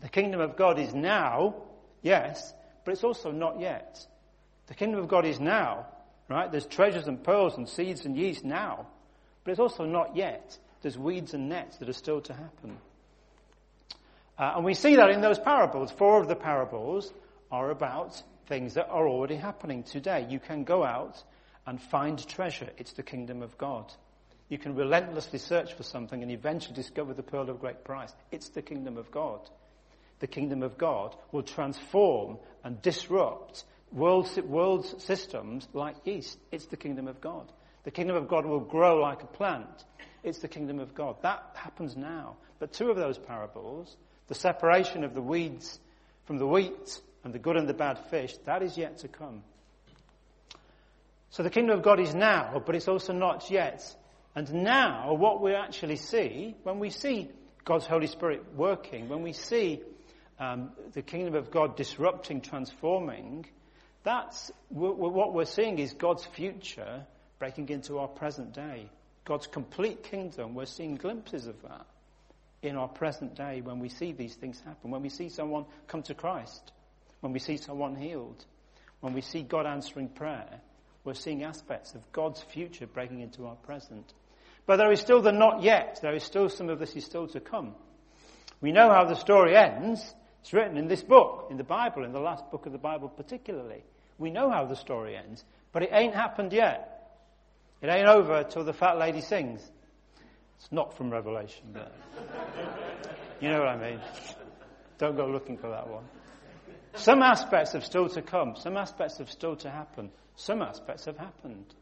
the 0.00 0.08
kingdom 0.08 0.40
of 0.40 0.56
God 0.56 0.78
is 0.78 0.94
now, 0.94 1.56
yes, 2.02 2.54
but 2.84 2.92
it's 2.92 3.04
also 3.04 3.30
not 3.30 3.60
yet. 3.60 4.04
The 4.66 4.74
kingdom 4.74 5.00
of 5.00 5.08
God 5.08 5.26
is 5.26 5.40
now, 5.40 5.86
right? 6.28 6.50
There's 6.50 6.66
treasures 6.66 7.06
and 7.06 7.22
pearls 7.22 7.56
and 7.56 7.68
seeds 7.68 8.06
and 8.06 8.16
yeast 8.16 8.44
now, 8.44 8.86
but 9.44 9.50
it's 9.50 9.60
also 9.60 9.84
not 9.84 10.16
yet. 10.16 10.56
There's 10.82 10.96
weeds 10.96 11.34
and 11.34 11.48
nets 11.48 11.76
that 11.78 11.88
are 11.88 11.94
still 11.94 12.20
to 12.22 12.32
happen. 12.32 12.78
Uh, 14.38 14.52
and 14.56 14.64
we 14.64 14.72
see 14.72 14.96
that 14.96 15.10
in 15.10 15.20
those 15.20 15.38
parables. 15.38 15.90
Four 15.90 16.20
of 16.20 16.28
the 16.28 16.36
parables 16.36 17.12
are 17.50 17.70
about 17.70 18.22
things 18.46 18.74
that 18.74 18.88
are 18.88 19.06
already 19.06 19.36
happening 19.36 19.82
today. 19.82 20.26
You 20.30 20.40
can 20.40 20.64
go 20.64 20.82
out 20.82 21.22
and 21.66 21.80
find 21.80 22.26
treasure. 22.26 22.70
It's 22.78 22.92
the 22.92 23.02
kingdom 23.02 23.42
of 23.42 23.58
God. 23.58 23.92
You 24.50 24.58
can 24.58 24.74
relentlessly 24.74 25.38
search 25.38 25.74
for 25.74 25.84
something 25.84 26.22
and 26.22 26.30
eventually 26.30 26.74
discover 26.74 27.14
the 27.14 27.22
pearl 27.22 27.48
of 27.48 27.60
great 27.60 27.84
price. 27.84 28.12
It's 28.32 28.48
the 28.48 28.62
kingdom 28.62 28.98
of 28.98 29.10
God. 29.10 29.40
The 30.18 30.26
kingdom 30.26 30.62
of 30.64 30.76
God 30.76 31.14
will 31.30 31.44
transform 31.44 32.36
and 32.64 32.82
disrupt 32.82 33.64
world, 33.92 34.28
world 34.44 35.00
systems 35.00 35.68
like 35.72 35.94
yeast. 36.04 36.36
It's 36.50 36.66
the 36.66 36.76
kingdom 36.76 37.06
of 37.06 37.20
God. 37.20 37.50
The 37.84 37.92
kingdom 37.92 38.16
of 38.16 38.26
God 38.26 38.44
will 38.44 38.60
grow 38.60 38.96
like 38.96 39.22
a 39.22 39.26
plant. 39.26 39.84
It's 40.24 40.40
the 40.40 40.48
kingdom 40.48 40.80
of 40.80 40.94
God. 40.94 41.16
That 41.22 41.52
happens 41.54 41.96
now. 41.96 42.36
But 42.58 42.72
two 42.72 42.90
of 42.90 42.96
those 42.96 43.18
parables, 43.18 43.96
the 44.26 44.34
separation 44.34 45.04
of 45.04 45.14
the 45.14 45.22
weeds 45.22 45.78
from 46.26 46.38
the 46.38 46.46
wheat 46.46 47.00
and 47.22 47.32
the 47.32 47.38
good 47.38 47.56
and 47.56 47.68
the 47.68 47.74
bad 47.74 47.98
fish, 48.10 48.36
that 48.46 48.62
is 48.62 48.76
yet 48.76 48.98
to 48.98 49.08
come. 49.08 49.44
So 51.30 51.44
the 51.44 51.50
kingdom 51.50 51.78
of 51.78 51.84
God 51.84 52.00
is 52.00 52.14
now, 52.16 52.60
but 52.66 52.74
it's 52.74 52.88
also 52.88 53.12
not 53.12 53.48
yet. 53.50 53.94
And 54.34 54.52
now, 54.64 55.14
what 55.14 55.42
we 55.42 55.54
actually 55.54 55.96
see, 55.96 56.54
when 56.62 56.78
we 56.78 56.90
see 56.90 57.30
God's 57.64 57.86
Holy 57.86 58.06
Spirit 58.06 58.54
working, 58.54 59.08
when 59.08 59.22
we 59.22 59.32
see 59.32 59.80
um, 60.38 60.70
the 60.92 61.02
kingdom 61.02 61.34
of 61.34 61.50
God 61.50 61.76
disrupting, 61.76 62.40
transforming, 62.40 63.46
that's 64.02 64.50
what 64.68 65.34
we're 65.34 65.44
seeing 65.44 65.78
is 65.78 65.92
God's 65.92 66.24
future 66.24 67.04
breaking 67.38 67.68
into 67.68 67.98
our 67.98 68.08
present 68.08 68.54
day. 68.54 68.88
God's 69.24 69.46
complete 69.46 70.04
kingdom, 70.04 70.54
we're 70.54 70.66
seeing 70.66 70.96
glimpses 70.96 71.46
of 71.46 71.60
that 71.62 71.86
in 72.62 72.76
our 72.76 72.88
present 72.88 73.34
day 73.34 73.60
when 73.60 73.78
we 73.78 73.88
see 73.88 74.12
these 74.12 74.34
things 74.34 74.60
happen, 74.64 74.90
when 74.90 75.02
we 75.02 75.08
see 75.08 75.28
someone 75.28 75.64
come 75.86 76.02
to 76.04 76.14
Christ 76.14 76.72
when 77.20 77.32
we 77.32 77.38
see 77.38 77.56
someone 77.56 77.94
healed, 77.94 78.44
when 79.00 79.12
we 79.12 79.20
see 79.20 79.42
God 79.42 79.66
answering 79.66 80.08
prayer, 80.08 80.60
we're 81.04 81.14
seeing 81.14 81.42
aspects 81.44 81.94
of 81.94 82.12
God's 82.12 82.42
future 82.42 82.86
breaking 82.86 83.20
into 83.20 83.46
our 83.46 83.56
present. 83.56 84.12
But 84.66 84.76
there 84.76 84.92
is 84.92 85.00
still 85.00 85.22
the 85.22 85.32
not 85.32 85.62
yet. 85.62 85.98
There 86.02 86.14
is 86.14 86.22
still 86.22 86.48
some 86.48 86.68
of 86.68 86.78
this 86.78 86.94
is 86.94 87.04
still 87.04 87.26
to 87.28 87.40
come. 87.40 87.74
We 88.60 88.72
know 88.72 88.90
how 88.90 89.04
the 89.04 89.16
story 89.16 89.56
ends. 89.56 90.14
It's 90.40 90.52
written 90.52 90.76
in 90.76 90.88
this 90.88 91.02
book, 91.02 91.48
in 91.50 91.56
the 91.56 91.64
Bible, 91.64 92.04
in 92.04 92.12
the 92.12 92.20
last 92.20 92.50
book 92.50 92.66
of 92.66 92.72
the 92.72 92.78
Bible 92.78 93.08
particularly. 93.08 93.82
We 94.18 94.30
know 94.30 94.50
how 94.50 94.66
the 94.66 94.76
story 94.76 95.16
ends, 95.16 95.44
but 95.72 95.82
it 95.82 95.90
ain't 95.92 96.14
happened 96.14 96.52
yet. 96.52 97.00
It 97.82 97.88
ain't 97.88 98.06
over 98.06 98.44
till 98.44 98.64
the 98.64 98.72
fat 98.72 98.98
lady 98.98 99.22
sings. 99.22 99.60
It's 100.58 100.70
not 100.70 100.96
from 100.96 101.10
Revelation, 101.10 101.64
but 101.72 101.94
you 103.40 103.48
know 103.48 103.60
what 103.60 103.68
I 103.68 103.76
mean. 103.76 104.00
Don't 104.98 105.16
go 105.16 105.26
looking 105.26 105.56
for 105.56 105.70
that 105.70 105.88
one. 105.88 106.04
Some 106.94 107.22
aspects 107.22 107.72
have 107.72 107.84
still 107.84 108.08
to 108.10 108.20
come. 108.20 108.56
Some 108.56 108.76
aspects 108.76 109.18
have 109.18 109.30
still 109.30 109.56
to 109.56 109.70
happen. 109.70 110.10
Some 110.36 110.60
aspects 110.60 111.06
have 111.06 111.16
happened. 111.16 111.74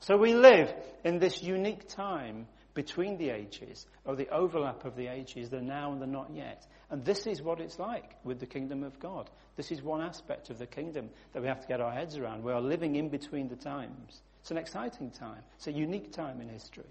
So 0.00 0.16
we 0.16 0.34
live 0.34 0.72
in 1.04 1.18
this 1.18 1.42
unique 1.42 1.88
time 1.88 2.46
between 2.74 3.16
the 3.16 3.30
ages, 3.30 3.86
or 4.04 4.14
the 4.14 4.28
overlap 4.28 4.84
of 4.84 4.94
the 4.96 5.06
ages, 5.06 5.48
the 5.48 5.62
now 5.62 5.90
and 5.92 6.00
the 6.00 6.06
not 6.06 6.30
yet. 6.32 6.66
And 6.90 7.04
this 7.04 7.26
is 7.26 7.40
what 7.40 7.58
it's 7.58 7.78
like 7.78 8.14
with 8.22 8.38
the 8.38 8.46
kingdom 8.46 8.84
of 8.84 9.00
God. 9.00 9.30
This 9.56 9.72
is 9.72 9.82
one 9.82 10.02
aspect 10.02 10.50
of 10.50 10.58
the 10.58 10.66
kingdom 10.66 11.08
that 11.32 11.40
we 11.40 11.48
have 11.48 11.62
to 11.62 11.66
get 11.66 11.80
our 11.80 11.90
heads 11.90 12.18
around. 12.18 12.44
We 12.44 12.52
are 12.52 12.60
living 12.60 12.96
in 12.96 13.08
between 13.08 13.48
the 13.48 13.56
times. 13.56 14.20
It's 14.42 14.50
an 14.50 14.58
exciting 14.58 15.10
time. 15.10 15.42
It's 15.56 15.66
a 15.66 15.72
unique 15.72 16.12
time 16.12 16.40
in 16.40 16.48
history. 16.48 16.84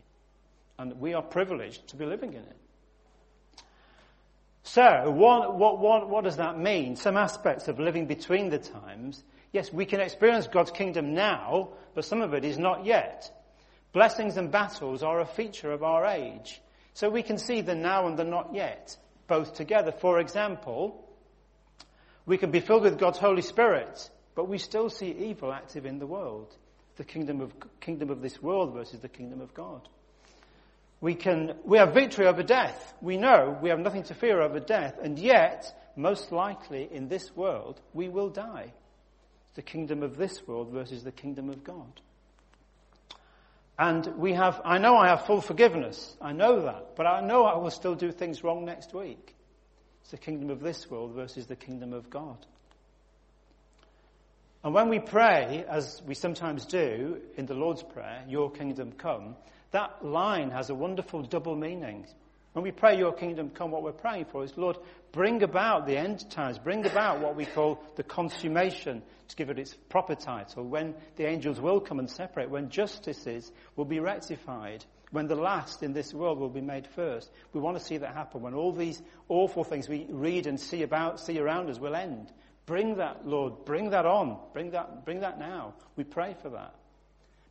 And 0.79 0.99
we 0.99 1.13
are 1.13 1.21
privileged 1.21 1.87
to 1.89 1.95
be 1.95 2.05
living 2.05 2.33
in 2.33 2.41
it. 2.41 2.57
So, 4.63 5.11
what, 5.11 5.55
what, 5.55 5.79
what, 5.79 6.09
what 6.09 6.23
does 6.23 6.37
that 6.37 6.57
mean? 6.57 6.95
Some 6.95 7.15
aspects 7.15 7.67
of 7.67 7.79
living 7.79 8.07
between 8.07 8.49
the 8.49 8.57
times. 8.57 9.23
Yes, 9.51 9.71
we 9.71 9.85
can 9.85 9.99
experience 9.99 10.47
God's 10.47 10.71
kingdom 10.71 11.13
now, 11.13 11.69
but 11.93 12.05
some 12.05 12.21
of 12.21 12.33
it 12.33 12.43
is 12.43 12.57
not 12.57 12.85
yet. 12.85 13.31
Blessings 13.93 14.37
and 14.37 14.51
battles 14.51 15.03
are 15.03 15.19
a 15.19 15.25
feature 15.25 15.71
of 15.71 15.83
our 15.83 16.05
age. 16.05 16.61
So 16.93 17.09
we 17.09 17.23
can 17.23 17.37
see 17.37 17.61
the 17.61 17.75
now 17.75 18.07
and 18.07 18.17
the 18.17 18.23
not 18.23 18.53
yet, 18.53 18.97
both 19.27 19.55
together. 19.55 19.91
For 19.91 20.19
example, 20.19 21.07
we 22.25 22.37
can 22.37 22.51
be 22.51 22.59
filled 22.59 22.83
with 22.83 22.99
God's 22.99 23.19
Holy 23.19 23.41
Spirit, 23.41 24.09
but 24.35 24.47
we 24.47 24.57
still 24.57 24.89
see 24.89 25.11
evil 25.11 25.53
active 25.53 25.85
in 25.85 25.99
the 25.99 26.07
world. 26.07 26.53
The 26.97 27.03
kingdom 27.03 27.41
of, 27.41 27.53
kingdom 27.79 28.09
of 28.09 28.21
this 28.21 28.41
world 28.41 28.73
versus 28.73 28.99
the 28.99 29.09
kingdom 29.09 29.41
of 29.41 29.53
God 29.53 29.87
we 31.01 31.13
can, 31.13 31.53
we 31.63 31.77
have 31.77 31.93
victory 31.93 32.25
over 32.25 32.43
death. 32.43 32.93
We 33.01 33.17
know 33.17 33.57
we 33.61 33.69
have 33.69 33.79
nothing 33.79 34.03
to 34.03 34.15
fear 34.15 34.41
over 34.41 34.59
death, 34.59 34.97
and 35.01 35.19
yet, 35.19 35.91
most 35.95 36.31
likely 36.31 36.89
in 36.91 37.09
this 37.09 37.35
world, 37.35 37.79
we 37.93 38.09
will 38.09 38.29
die. 38.29 38.73
The 39.55 39.61
kingdom 39.61 40.03
of 40.03 40.17
this 40.17 40.45
world 40.47 40.69
versus 40.69 41.03
the 41.03 41.11
kingdom 41.11 41.49
of 41.49 41.63
God. 41.63 42.01
And 43.77 44.05
we 44.17 44.33
have, 44.33 44.61
I 44.63 44.77
know 44.77 44.95
I 44.95 45.07
have 45.09 45.25
full 45.25 45.41
forgiveness. 45.41 46.15
I 46.21 46.31
know 46.31 46.61
that. 46.61 46.95
But 46.95 47.07
I 47.07 47.21
know 47.21 47.45
I 47.45 47.57
will 47.57 47.71
still 47.71 47.95
do 47.95 48.11
things 48.11 48.43
wrong 48.43 48.65
next 48.65 48.93
week. 48.93 49.35
It's 50.01 50.11
the 50.11 50.17
kingdom 50.17 50.49
of 50.49 50.61
this 50.61 50.89
world 50.89 51.13
versus 51.13 51.47
the 51.47 51.55
kingdom 51.55 51.91
of 51.91 52.09
God. 52.09 52.45
And 54.63 54.73
when 54.73 54.89
we 54.89 54.99
pray, 54.99 55.65
as 55.67 56.01
we 56.05 56.15
sometimes 56.15 56.65
do 56.65 57.21
in 57.37 57.45
the 57.45 57.53
Lord's 57.53 57.83
Prayer, 57.83 58.23
Your 58.27 58.49
kingdom 58.49 58.93
come, 58.93 59.35
that 59.71 60.03
line 60.03 60.51
has 60.51 60.69
a 60.69 60.75
wonderful 60.75 61.21
double 61.21 61.55
meaning. 61.55 62.07
When 62.55 62.63
we 62.63 62.71
pray, 62.71 62.97
Your 62.97 63.11
kingdom 63.11 63.49
come, 63.49 63.69
what 63.71 63.83
we're 63.83 63.91
praying 63.91 64.27
for 64.31 64.41
is, 64.41 64.55
Lord, 64.55 64.77
bring 65.11 65.43
about 65.43 65.87
the 65.87 65.97
end 65.97 66.31
times, 66.31 66.57
bring 66.57 66.85
about 66.85 67.19
what 67.19 67.35
we 67.35 67.45
call 67.45 67.83
the 67.97 68.03
consummation, 68.03 69.03
to 69.27 69.35
give 69.35 69.49
it 69.49 69.59
its 69.59 69.73
proper 69.89 70.15
title, 70.15 70.63
when 70.63 70.95
the 71.17 71.27
angels 71.27 71.59
will 71.59 71.81
come 71.81 71.99
and 71.99 72.09
separate, 72.09 72.49
when 72.49 72.69
justices 72.69 73.51
will 73.75 73.83
be 73.83 73.99
rectified, 73.99 74.85
when 75.11 75.27
the 75.27 75.35
last 75.35 75.83
in 75.83 75.91
this 75.91 76.13
world 76.13 76.39
will 76.39 76.47
be 76.47 76.61
made 76.61 76.87
first. 76.87 77.29
We 77.51 77.59
want 77.59 77.77
to 77.77 77.83
see 77.83 77.97
that 77.97 78.13
happen, 78.13 78.41
when 78.41 78.53
all 78.53 78.71
these 78.71 79.01
awful 79.27 79.65
things 79.65 79.89
we 79.89 80.07
read 80.09 80.47
and 80.47 80.57
see 80.57 80.81
about, 80.83 81.19
see 81.19 81.37
around 81.37 81.69
us 81.69 81.77
will 81.77 81.93
end. 81.93 82.31
Bring 82.65 82.95
that, 82.95 83.27
Lord, 83.27 83.65
bring 83.65 83.89
that 83.89 84.05
on, 84.05 84.39
bring 84.53 84.71
that, 84.71 85.03
bring 85.03 85.19
that 85.19 85.37
now. 85.39 85.73
We 85.97 86.05
pray 86.05 86.37
for 86.41 86.51
that. 86.51 86.73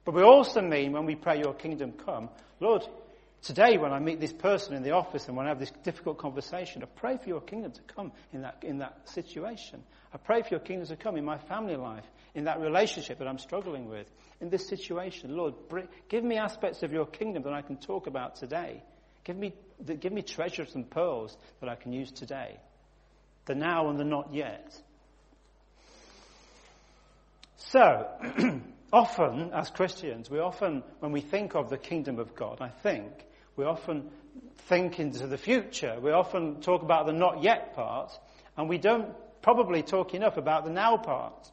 But 0.06 0.14
we 0.14 0.22
also 0.22 0.62
mean 0.62 0.92
when 0.92 1.04
we 1.04 1.14
pray, 1.14 1.40
Your 1.40 1.52
kingdom 1.52 1.92
come, 1.92 2.30
Lord, 2.58 2.86
Today, 3.44 3.76
when 3.76 3.92
I 3.92 3.98
meet 3.98 4.20
this 4.20 4.32
person 4.32 4.74
in 4.74 4.82
the 4.82 4.92
office 4.92 5.28
and 5.28 5.36
when 5.36 5.44
I 5.44 5.50
have 5.50 5.58
this 5.58 5.70
difficult 5.82 6.16
conversation, 6.16 6.82
I 6.82 6.86
pray 6.86 7.18
for 7.18 7.28
your 7.28 7.42
kingdom 7.42 7.72
to 7.72 7.82
come 7.82 8.12
in 8.32 8.40
that, 8.40 8.56
in 8.62 8.78
that 8.78 9.06
situation. 9.10 9.82
I 10.14 10.16
pray 10.16 10.40
for 10.40 10.48
your 10.52 10.60
kingdom 10.60 10.88
to 10.88 10.96
come 10.96 11.18
in 11.18 11.26
my 11.26 11.36
family 11.36 11.76
life, 11.76 12.06
in 12.34 12.44
that 12.44 12.58
relationship 12.58 13.18
that 13.18 13.28
I'm 13.28 13.38
struggling 13.38 13.86
with, 13.86 14.10
in 14.40 14.48
this 14.48 14.66
situation. 14.66 15.36
Lord, 15.36 15.52
bring, 15.68 15.88
give 16.08 16.24
me 16.24 16.38
aspects 16.38 16.82
of 16.82 16.90
your 16.90 17.04
kingdom 17.04 17.42
that 17.42 17.52
I 17.52 17.60
can 17.60 17.76
talk 17.76 18.06
about 18.06 18.36
today. 18.36 18.82
Give 19.24 19.36
me, 19.36 19.52
give 20.00 20.12
me 20.12 20.22
treasures 20.22 20.74
and 20.74 20.88
pearls 20.88 21.36
that 21.60 21.68
I 21.68 21.74
can 21.74 21.92
use 21.92 22.12
today. 22.12 22.58
The 23.44 23.54
now 23.54 23.90
and 23.90 24.00
the 24.00 24.04
not 24.04 24.32
yet. 24.32 24.74
So, 27.58 28.08
often, 28.92 29.50
as 29.52 29.68
Christians, 29.68 30.30
we 30.30 30.38
often, 30.38 30.82
when 31.00 31.12
we 31.12 31.20
think 31.20 31.54
of 31.54 31.68
the 31.68 31.76
kingdom 31.76 32.18
of 32.18 32.34
God, 32.34 32.62
I 32.62 32.70
think, 32.70 33.12
we 33.56 33.64
often 33.64 34.10
think 34.68 34.98
into 34.98 35.26
the 35.26 35.38
future. 35.38 35.98
We 36.00 36.10
often 36.10 36.60
talk 36.60 36.82
about 36.82 37.06
the 37.06 37.12
not 37.12 37.42
yet 37.42 37.74
part, 37.74 38.12
and 38.56 38.68
we 38.68 38.78
don't 38.78 39.14
probably 39.42 39.82
talk 39.82 40.14
enough 40.14 40.36
about 40.36 40.64
the 40.64 40.70
now 40.70 40.96
part. 40.96 41.50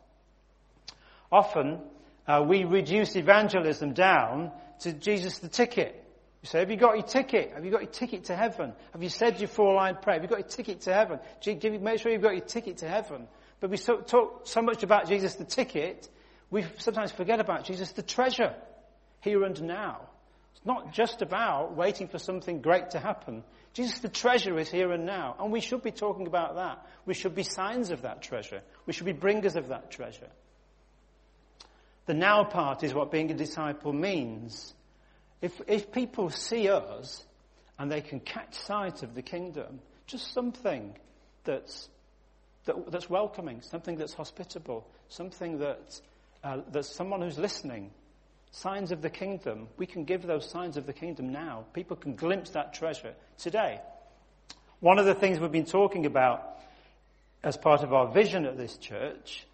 Often, 1.31 1.79
uh, 2.27 2.43
we 2.47 2.63
reduce 2.63 3.15
evangelism 3.15 3.93
down 3.93 4.51
to 4.79 4.93
Jesus 4.93 5.39
the 5.39 5.49
ticket. 5.49 5.97
You 6.41 6.47
say, 6.47 6.59
have 6.59 6.71
you 6.71 6.77
got 6.77 6.95
your 6.95 7.05
ticket? 7.05 7.51
Have 7.53 7.63
you 7.65 7.71
got 7.71 7.83
your 7.83 7.91
ticket 7.91 8.25
to 8.25 8.35
heaven? 8.35 8.73
Have 8.93 9.03
you 9.03 9.09
said 9.09 9.39
your 9.39 9.47
four-line 9.47 9.97
prayer? 10.01 10.15
Have 10.15 10.23
you 10.23 10.29
got 10.29 10.39
your 10.39 10.47
ticket 10.47 10.81
to 10.81 10.93
heaven? 10.93 11.19
Make 11.81 11.99
sure 11.99 12.11
you've 12.11 12.21
got 12.21 12.35
your 12.35 12.45
ticket 12.45 12.77
to 12.77 12.87
heaven. 12.87 13.27
But 13.59 13.69
we 13.69 13.77
so, 13.77 13.97
talk 13.97 14.47
so 14.47 14.61
much 14.61 14.81
about 14.81 15.07
Jesus 15.07 15.35
the 15.35 15.45
ticket, 15.45 16.09
we 16.49 16.65
sometimes 16.79 17.11
forget 17.11 17.39
about 17.39 17.65
Jesus 17.65 17.91
the 17.91 18.01
treasure, 18.01 18.55
here 19.19 19.43
and 19.43 19.61
now. 19.61 20.09
It's 20.61 20.67
not 20.67 20.93
just 20.93 21.23
about 21.23 21.75
waiting 21.75 22.07
for 22.07 22.19
something 22.19 22.61
great 22.61 22.91
to 22.91 22.99
happen. 22.99 23.43
Jesus, 23.73 23.97
the 23.97 24.09
treasure, 24.09 24.59
is 24.59 24.69
here 24.69 24.91
and 24.91 25.07
now. 25.07 25.35
And 25.39 25.51
we 25.51 25.59
should 25.59 25.81
be 25.81 25.89
talking 25.89 26.27
about 26.27 26.55
that. 26.57 26.85
We 27.07 27.15
should 27.15 27.33
be 27.33 27.41
signs 27.41 27.89
of 27.89 28.03
that 28.03 28.21
treasure. 28.21 28.61
We 28.85 28.93
should 28.93 29.07
be 29.07 29.11
bringers 29.11 29.55
of 29.55 29.69
that 29.69 29.89
treasure. 29.89 30.29
The 32.05 32.13
now 32.13 32.43
part 32.43 32.83
is 32.83 32.93
what 32.93 33.09
being 33.09 33.31
a 33.31 33.33
disciple 33.33 33.91
means. 33.91 34.75
If, 35.41 35.59
if 35.65 35.91
people 35.91 36.29
see 36.29 36.69
us 36.69 37.25
and 37.79 37.91
they 37.91 38.01
can 38.01 38.19
catch 38.19 38.53
sight 38.53 39.01
of 39.01 39.15
the 39.15 39.23
kingdom, 39.23 39.79
just 40.05 40.31
something 40.31 40.95
that's, 41.43 41.89
that, 42.65 42.91
that's 42.91 43.09
welcoming, 43.09 43.61
something 43.61 43.97
that's 43.97 44.13
hospitable, 44.13 44.87
something 45.09 45.57
that, 45.57 45.99
uh, 46.43 46.57
that's 46.71 46.93
someone 46.95 47.23
who's 47.23 47.39
listening, 47.39 47.89
signs 48.51 48.91
of 48.91 49.01
the 49.01 49.09
kingdom, 49.09 49.67
we 49.77 49.85
can 49.85 50.03
give 50.03 50.23
those 50.23 50.47
signs 50.49 50.77
of 50.77 50.85
the 50.85 50.93
kingdom 50.93 51.31
now. 51.31 51.65
People 51.73 51.95
can 51.95 52.15
glimpse 52.15 52.51
that 52.51 52.73
treasure 52.73 53.13
today. 53.37 53.79
One 54.79 54.99
of 54.99 55.05
the 55.05 55.15
things 55.15 55.39
we've 55.39 55.51
been 55.51 55.65
talking 55.65 56.05
about 56.05 56.59
as 57.43 57.57
part 57.57 57.81
of 57.81 57.93
our 57.93 58.11
vision 58.11 58.45
at 58.45 58.57
this 58.57 58.77
church, 58.77 59.47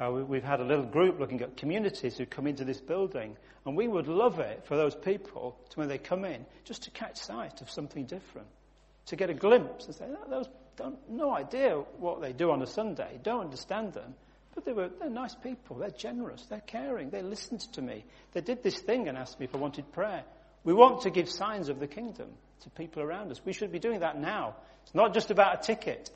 uh, 0.00 0.10
we, 0.10 0.38
have 0.38 0.44
had 0.44 0.60
a 0.60 0.64
little 0.64 0.84
group 0.84 1.20
looking 1.20 1.40
at 1.42 1.56
communities 1.56 2.16
who 2.16 2.26
come 2.26 2.46
into 2.46 2.64
this 2.64 2.80
building, 2.80 3.36
and 3.66 3.76
we 3.76 3.86
would 3.86 4.08
love 4.08 4.40
it 4.40 4.64
for 4.64 4.76
those 4.76 4.94
people 4.94 5.56
to, 5.70 5.78
when 5.78 5.88
they 5.88 5.98
come 5.98 6.24
in, 6.24 6.44
just 6.64 6.82
to 6.84 6.90
catch 6.90 7.16
sight 7.16 7.60
of 7.60 7.70
something 7.70 8.06
different, 8.06 8.48
to 9.06 9.16
get 9.16 9.30
a 9.30 9.34
glimpse 9.34 9.86
and 9.86 9.94
say, 9.94 10.06
those 10.28 10.48
don't, 10.76 10.96
no 11.10 11.34
idea 11.34 11.74
what 11.98 12.20
they 12.20 12.32
do 12.32 12.50
on 12.50 12.62
a 12.62 12.66
Sunday, 12.66 13.18
don't 13.22 13.40
understand 13.40 13.92
them, 13.92 14.14
but 14.58 14.64
they 14.64 14.72
were, 14.72 14.88
they're 14.98 15.08
nice 15.08 15.36
people. 15.36 15.76
They're 15.76 15.90
generous. 15.90 16.44
They're 16.46 16.58
caring. 16.58 17.10
They 17.10 17.22
listened 17.22 17.60
to 17.74 17.80
me. 17.80 18.04
They 18.32 18.40
did 18.40 18.64
this 18.64 18.76
thing 18.76 19.06
and 19.06 19.16
asked 19.16 19.38
me 19.38 19.44
if 19.46 19.54
I 19.54 19.58
wanted 19.58 19.92
prayer. 19.92 20.24
We 20.64 20.72
want 20.72 21.02
to 21.02 21.10
give 21.10 21.30
signs 21.30 21.68
of 21.68 21.78
the 21.78 21.86
kingdom 21.86 22.26
to 22.62 22.70
people 22.70 23.00
around 23.00 23.30
us. 23.30 23.40
We 23.44 23.52
should 23.52 23.70
be 23.70 23.78
doing 23.78 24.00
that 24.00 24.20
now. 24.20 24.56
It's 24.82 24.96
not 24.96 25.14
just 25.14 25.30
about 25.30 25.60
a 25.60 25.62
ticket. 25.64 26.10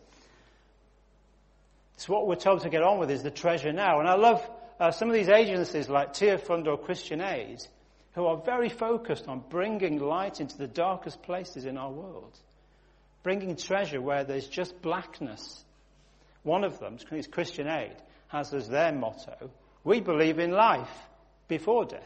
It's 1.95 2.09
what 2.09 2.27
we're 2.27 2.35
told 2.35 2.63
to 2.63 2.69
get 2.69 2.83
on 2.83 2.99
with 2.99 3.13
is 3.13 3.23
the 3.23 3.31
treasure 3.31 3.73
now. 3.73 4.01
And 4.01 4.09
I 4.09 4.17
love 4.17 4.45
uh, 4.81 4.91
some 4.91 5.07
of 5.07 5.15
these 5.15 5.29
agencies 5.29 5.89
like 5.89 6.13
Tearfund 6.13 6.67
or 6.67 6.77
Christian 6.77 7.21
Aid 7.21 7.61
who 8.15 8.27
are 8.27 8.39
very 8.39 8.71
focused 8.71 9.29
on 9.29 9.45
bringing 9.51 10.01
light 10.01 10.41
into 10.41 10.59
the 10.59 10.67
darkest 10.67 11.23
places 11.23 11.65
in 11.65 11.79
our 11.79 11.93
world. 11.93 12.37
Bringing 13.23 13.55
treasure 13.55 14.01
where 14.01 14.25
there's 14.25 14.49
just 14.49 14.83
blackness. 14.83 15.65
One 16.43 16.65
of 16.65 16.81
them 16.81 16.99
is 17.13 17.29
Christian 17.29 17.69
Aid 17.69 17.95
has 18.33 18.53
as 18.55 18.69
their 18.69 18.93
motto, 18.93 19.51
we 19.85 20.01
believe 20.01 20.39
in 20.39 20.51
life 20.51 20.91
before 21.49 21.85
death. 21.85 22.01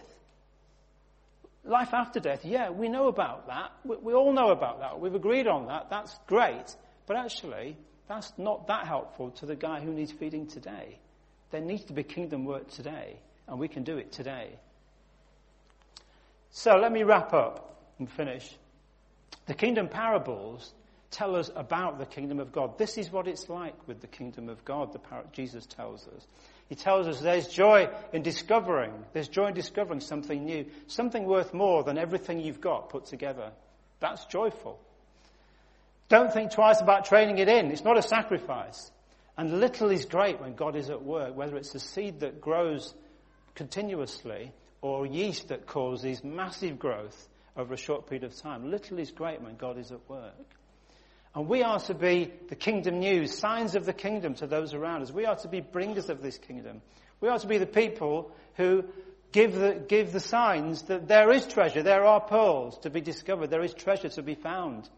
Life 1.64 1.94
after 1.94 2.20
death, 2.20 2.44
yeah, 2.44 2.70
we 2.70 2.88
know 2.88 3.08
about 3.08 3.46
that. 3.46 3.72
We, 3.84 3.96
we, 3.96 4.12
all 4.12 4.32
know 4.32 4.50
about 4.50 4.80
that. 4.80 5.00
We've 5.00 5.14
agreed 5.14 5.46
on 5.46 5.66
that. 5.66 5.88
That's 5.88 6.16
great. 6.26 6.76
But 7.06 7.16
actually, 7.16 7.76
that's 8.08 8.32
not 8.36 8.66
that 8.68 8.86
helpful 8.86 9.30
to 9.32 9.46
the 9.46 9.56
guy 9.56 9.80
who 9.80 9.92
needs 9.92 10.12
feeding 10.12 10.46
today. 10.46 10.98
There 11.50 11.60
needs 11.60 11.84
to 11.84 11.92
be 11.92 12.02
kingdom 12.02 12.44
work 12.44 12.70
today, 12.70 13.18
and 13.48 13.58
we 13.58 13.68
can 13.68 13.84
do 13.84 13.96
it 13.98 14.12
today. 14.12 14.50
So 16.50 16.76
let 16.76 16.92
me 16.92 17.02
wrap 17.02 17.32
up 17.32 17.82
and 17.98 18.10
finish. 18.10 18.48
The 19.46 19.54
kingdom 19.54 19.88
parables 19.88 20.72
tell 21.10 21.36
us 21.36 21.50
about 21.54 21.98
the 21.98 22.06
kingdom 22.06 22.40
of 22.40 22.52
God. 22.52 22.78
This 22.78 22.98
is 22.98 23.10
what 23.10 23.28
it's 23.28 23.48
like 23.48 23.74
with 23.86 24.00
the 24.00 24.06
kingdom 24.06 24.48
of 24.48 24.64
God, 24.64 24.92
the 24.92 25.00
Jesus 25.32 25.66
tells 25.66 26.06
us. 26.08 26.26
He 26.68 26.74
tells 26.74 27.06
us 27.06 27.20
there's 27.20 27.46
joy 27.48 27.88
in 28.12 28.22
discovering, 28.22 28.92
there's 29.12 29.28
joy 29.28 29.48
in 29.48 29.54
discovering 29.54 30.00
something 30.00 30.44
new, 30.44 30.66
something 30.88 31.24
worth 31.24 31.54
more 31.54 31.84
than 31.84 31.96
everything 31.96 32.40
you've 32.40 32.60
got 32.60 32.88
put 32.88 33.06
together. 33.06 33.52
That's 34.00 34.24
joyful. 34.26 34.80
Don't 36.08 36.32
think 36.32 36.52
twice 36.52 36.80
about 36.80 37.04
training 37.04 37.38
it 37.38 37.48
in. 37.48 37.70
It's 37.70 37.84
not 37.84 37.98
a 37.98 38.02
sacrifice. 38.02 38.90
And 39.36 39.60
little 39.60 39.90
is 39.90 40.04
great 40.06 40.40
when 40.40 40.54
God 40.54 40.76
is 40.76 40.90
at 40.90 41.02
work, 41.02 41.36
whether 41.36 41.56
it's 41.56 41.74
a 41.74 41.80
seed 41.80 42.20
that 42.20 42.40
grows 42.40 42.94
continuously 43.54 44.52
or 44.80 45.06
yeast 45.06 45.48
that 45.48 45.66
causes 45.66 46.24
massive 46.24 46.78
growth 46.78 47.28
over 47.56 47.74
a 47.74 47.78
short 47.78 48.08
period 48.08 48.24
of 48.24 48.36
time. 48.36 48.70
Little 48.70 48.98
is 48.98 49.10
great 49.10 49.40
when 49.40 49.56
God 49.56 49.78
is 49.78 49.92
at 49.92 50.08
work. 50.08 50.34
And 51.36 51.48
we 51.48 51.62
are 51.62 51.78
to 51.80 51.94
be 51.94 52.32
the 52.48 52.56
kingdom 52.56 52.98
news, 52.98 53.36
signs 53.36 53.74
of 53.74 53.84
the 53.84 53.92
kingdom 53.92 54.34
to 54.36 54.46
those 54.46 54.72
around 54.72 55.02
us. 55.02 55.12
We 55.12 55.26
are 55.26 55.36
to 55.36 55.48
be 55.48 55.60
bringers 55.60 56.08
of 56.08 56.22
this 56.22 56.38
kingdom. 56.38 56.80
We 57.20 57.28
are 57.28 57.38
to 57.38 57.46
be 57.46 57.58
the 57.58 57.66
people 57.66 58.32
who 58.54 58.84
give 59.32 59.54
the, 59.54 59.84
give 59.86 60.12
the 60.12 60.20
signs 60.20 60.84
that 60.84 61.08
there 61.08 61.30
is 61.30 61.46
treasure, 61.46 61.82
there 61.82 62.06
are 62.06 62.22
pearls 62.22 62.78
to 62.78 62.90
be 62.90 63.02
discovered, 63.02 63.50
there 63.50 63.62
is 63.62 63.74
treasure 63.74 64.08
to 64.08 64.22
be 64.22 64.34
found. 64.34 64.88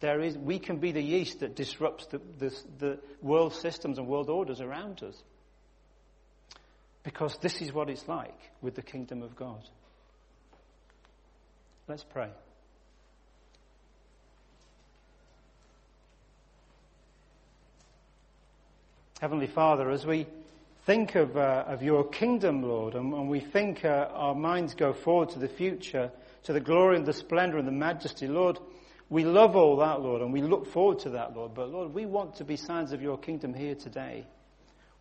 There 0.00 0.20
is, 0.20 0.36
we 0.36 0.58
can 0.58 0.78
be 0.78 0.90
the 0.90 1.00
yeast 1.00 1.38
that 1.40 1.54
disrupts 1.54 2.06
the, 2.06 2.20
the, 2.38 2.54
the 2.78 2.98
world 3.22 3.54
systems 3.54 3.98
and 3.98 4.08
world 4.08 4.28
orders 4.28 4.60
around 4.60 5.04
us. 5.04 5.22
Because 7.04 7.38
this 7.38 7.62
is 7.62 7.72
what 7.72 7.88
it's 7.88 8.08
like 8.08 8.50
with 8.60 8.74
the 8.74 8.82
kingdom 8.82 9.22
of 9.22 9.36
God. 9.36 9.62
Let's 11.86 12.02
pray. 12.02 12.30
Heavenly 19.18 19.46
Father, 19.46 19.90
as 19.90 20.04
we 20.04 20.26
think 20.84 21.14
of, 21.14 21.38
uh, 21.38 21.64
of 21.66 21.82
your 21.82 22.06
kingdom, 22.06 22.62
Lord, 22.62 22.94
and, 22.94 23.14
and 23.14 23.30
we 23.30 23.40
think 23.40 23.82
uh, 23.82 24.08
our 24.12 24.34
minds 24.34 24.74
go 24.74 24.92
forward 24.92 25.30
to 25.30 25.38
the 25.38 25.48
future, 25.48 26.10
to 26.42 26.52
the 26.52 26.60
glory 26.60 26.98
and 26.98 27.06
the 27.06 27.14
splendor 27.14 27.56
and 27.56 27.66
the 27.66 27.72
majesty, 27.72 28.28
Lord, 28.28 28.58
we 29.08 29.24
love 29.24 29.56
all 29.56 29.78
that, 29.78 30.02
Lord, 30.02 30.20
and 30.20 30.34
we 30.34 30.42
look 30.42 30.66
forward 30.66 30.98
to 31.00 31.10
that, 31.10 31.34
Lord. 31.34 31.54
But 31.54 31.70
Lord, 31.70 31.94
we 31.94 32.04
want 32.04 32.36
to 32.36 32.44
be 32.44 32.56
signs 32.56 32.92
of 32.92 33.00
your 33.00 33.16
kingdom 33.16 33.54
here 33.54 33.74
today. 33.74 34.26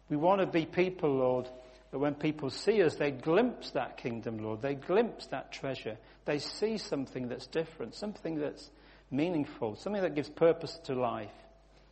We 0.07 0.15
want 0.15 0.39
to 0.39 0.47
be 0.47 0.65
people, 0.65 1.13
Lord, 1.13 1.49
that 1.91 1.99
when 1.99 2.15
people 2.15 2.49
see 2.49 2.83
us, 2.83 2.95
they 2.95 3.11
glimpse 3.11 3.71
that 3.71 3.97
kingdom, 3.97 4.37
Lord. 4.37 4.61
They 4.61 4.75
glimpse 4.75 5.25
that 5.27 5.51
treasure. 5.51 5.97
They 6.23 6.39
see 6.39 6.77
something 6.77 7.27
that's 7.27 7.47
different, 7.47 7.95
something 7.95 8.39
that's 8.39 8.69
meaningful, 9.11 9.75
something 9.75 10.03
that 10.03 10.15
gives 10.15 10.29
purpose 10.29 10.79
to 10.85 10.95
life, 10.95 11.35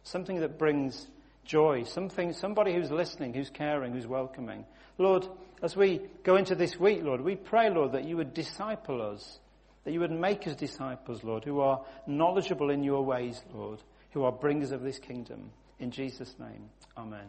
something 0.04 0.40
that 0.40 0.58
brings 0.58 1.06
joy, 1.46 1.84
something, 1.84 2.34
somebody 2.34 2.74
who's 2.74 2.92
listening, 2.92 3.34
who's 3.34 3.50
caring, 3.50 3.94
who's 3.94 4.08
welcoming. 4.08 4.66
Lord, 4.98 5.28
as 5.62 5.76
we 5.76 6.02
go 6.24 6.36
into 6.36 6.56
this 6.56 6.80
week, 6.80 7.04
Lord, 7.04 7.22
we 7.22 7.36
pray, 7.36 7.70
Lord, 7.70 7.94
that 7.94 8.06
you 8.06 8.18
would 8.18 8.34
disciple 8.34 9.02
us, 9.02 9.40
that 9.84 9.92
you 9.92 10.00
would 10.00 10.12
make 10.12 10.48
us 10.48 10.56
disciples, 10.56 11.24
Lord, 11.24 11.44
who 11.44 11.60
are 11.62 11.84
knowledgeable 12.08 12.70
in 12.70 12.84
your 12.84 13.04
ways, 13.04 13.42
Lord, 13.54 13.80
who 14.12 14.24
are 14.24 14.32
bringers 14.32 14.72
of 14.72 14.82
this 14.82 15.00
kingdom. 15.00 15.52
In 15.80 15.92
Jesus' 15.92 16.36
name, 16.40 16.70
amen. 16.98 17.28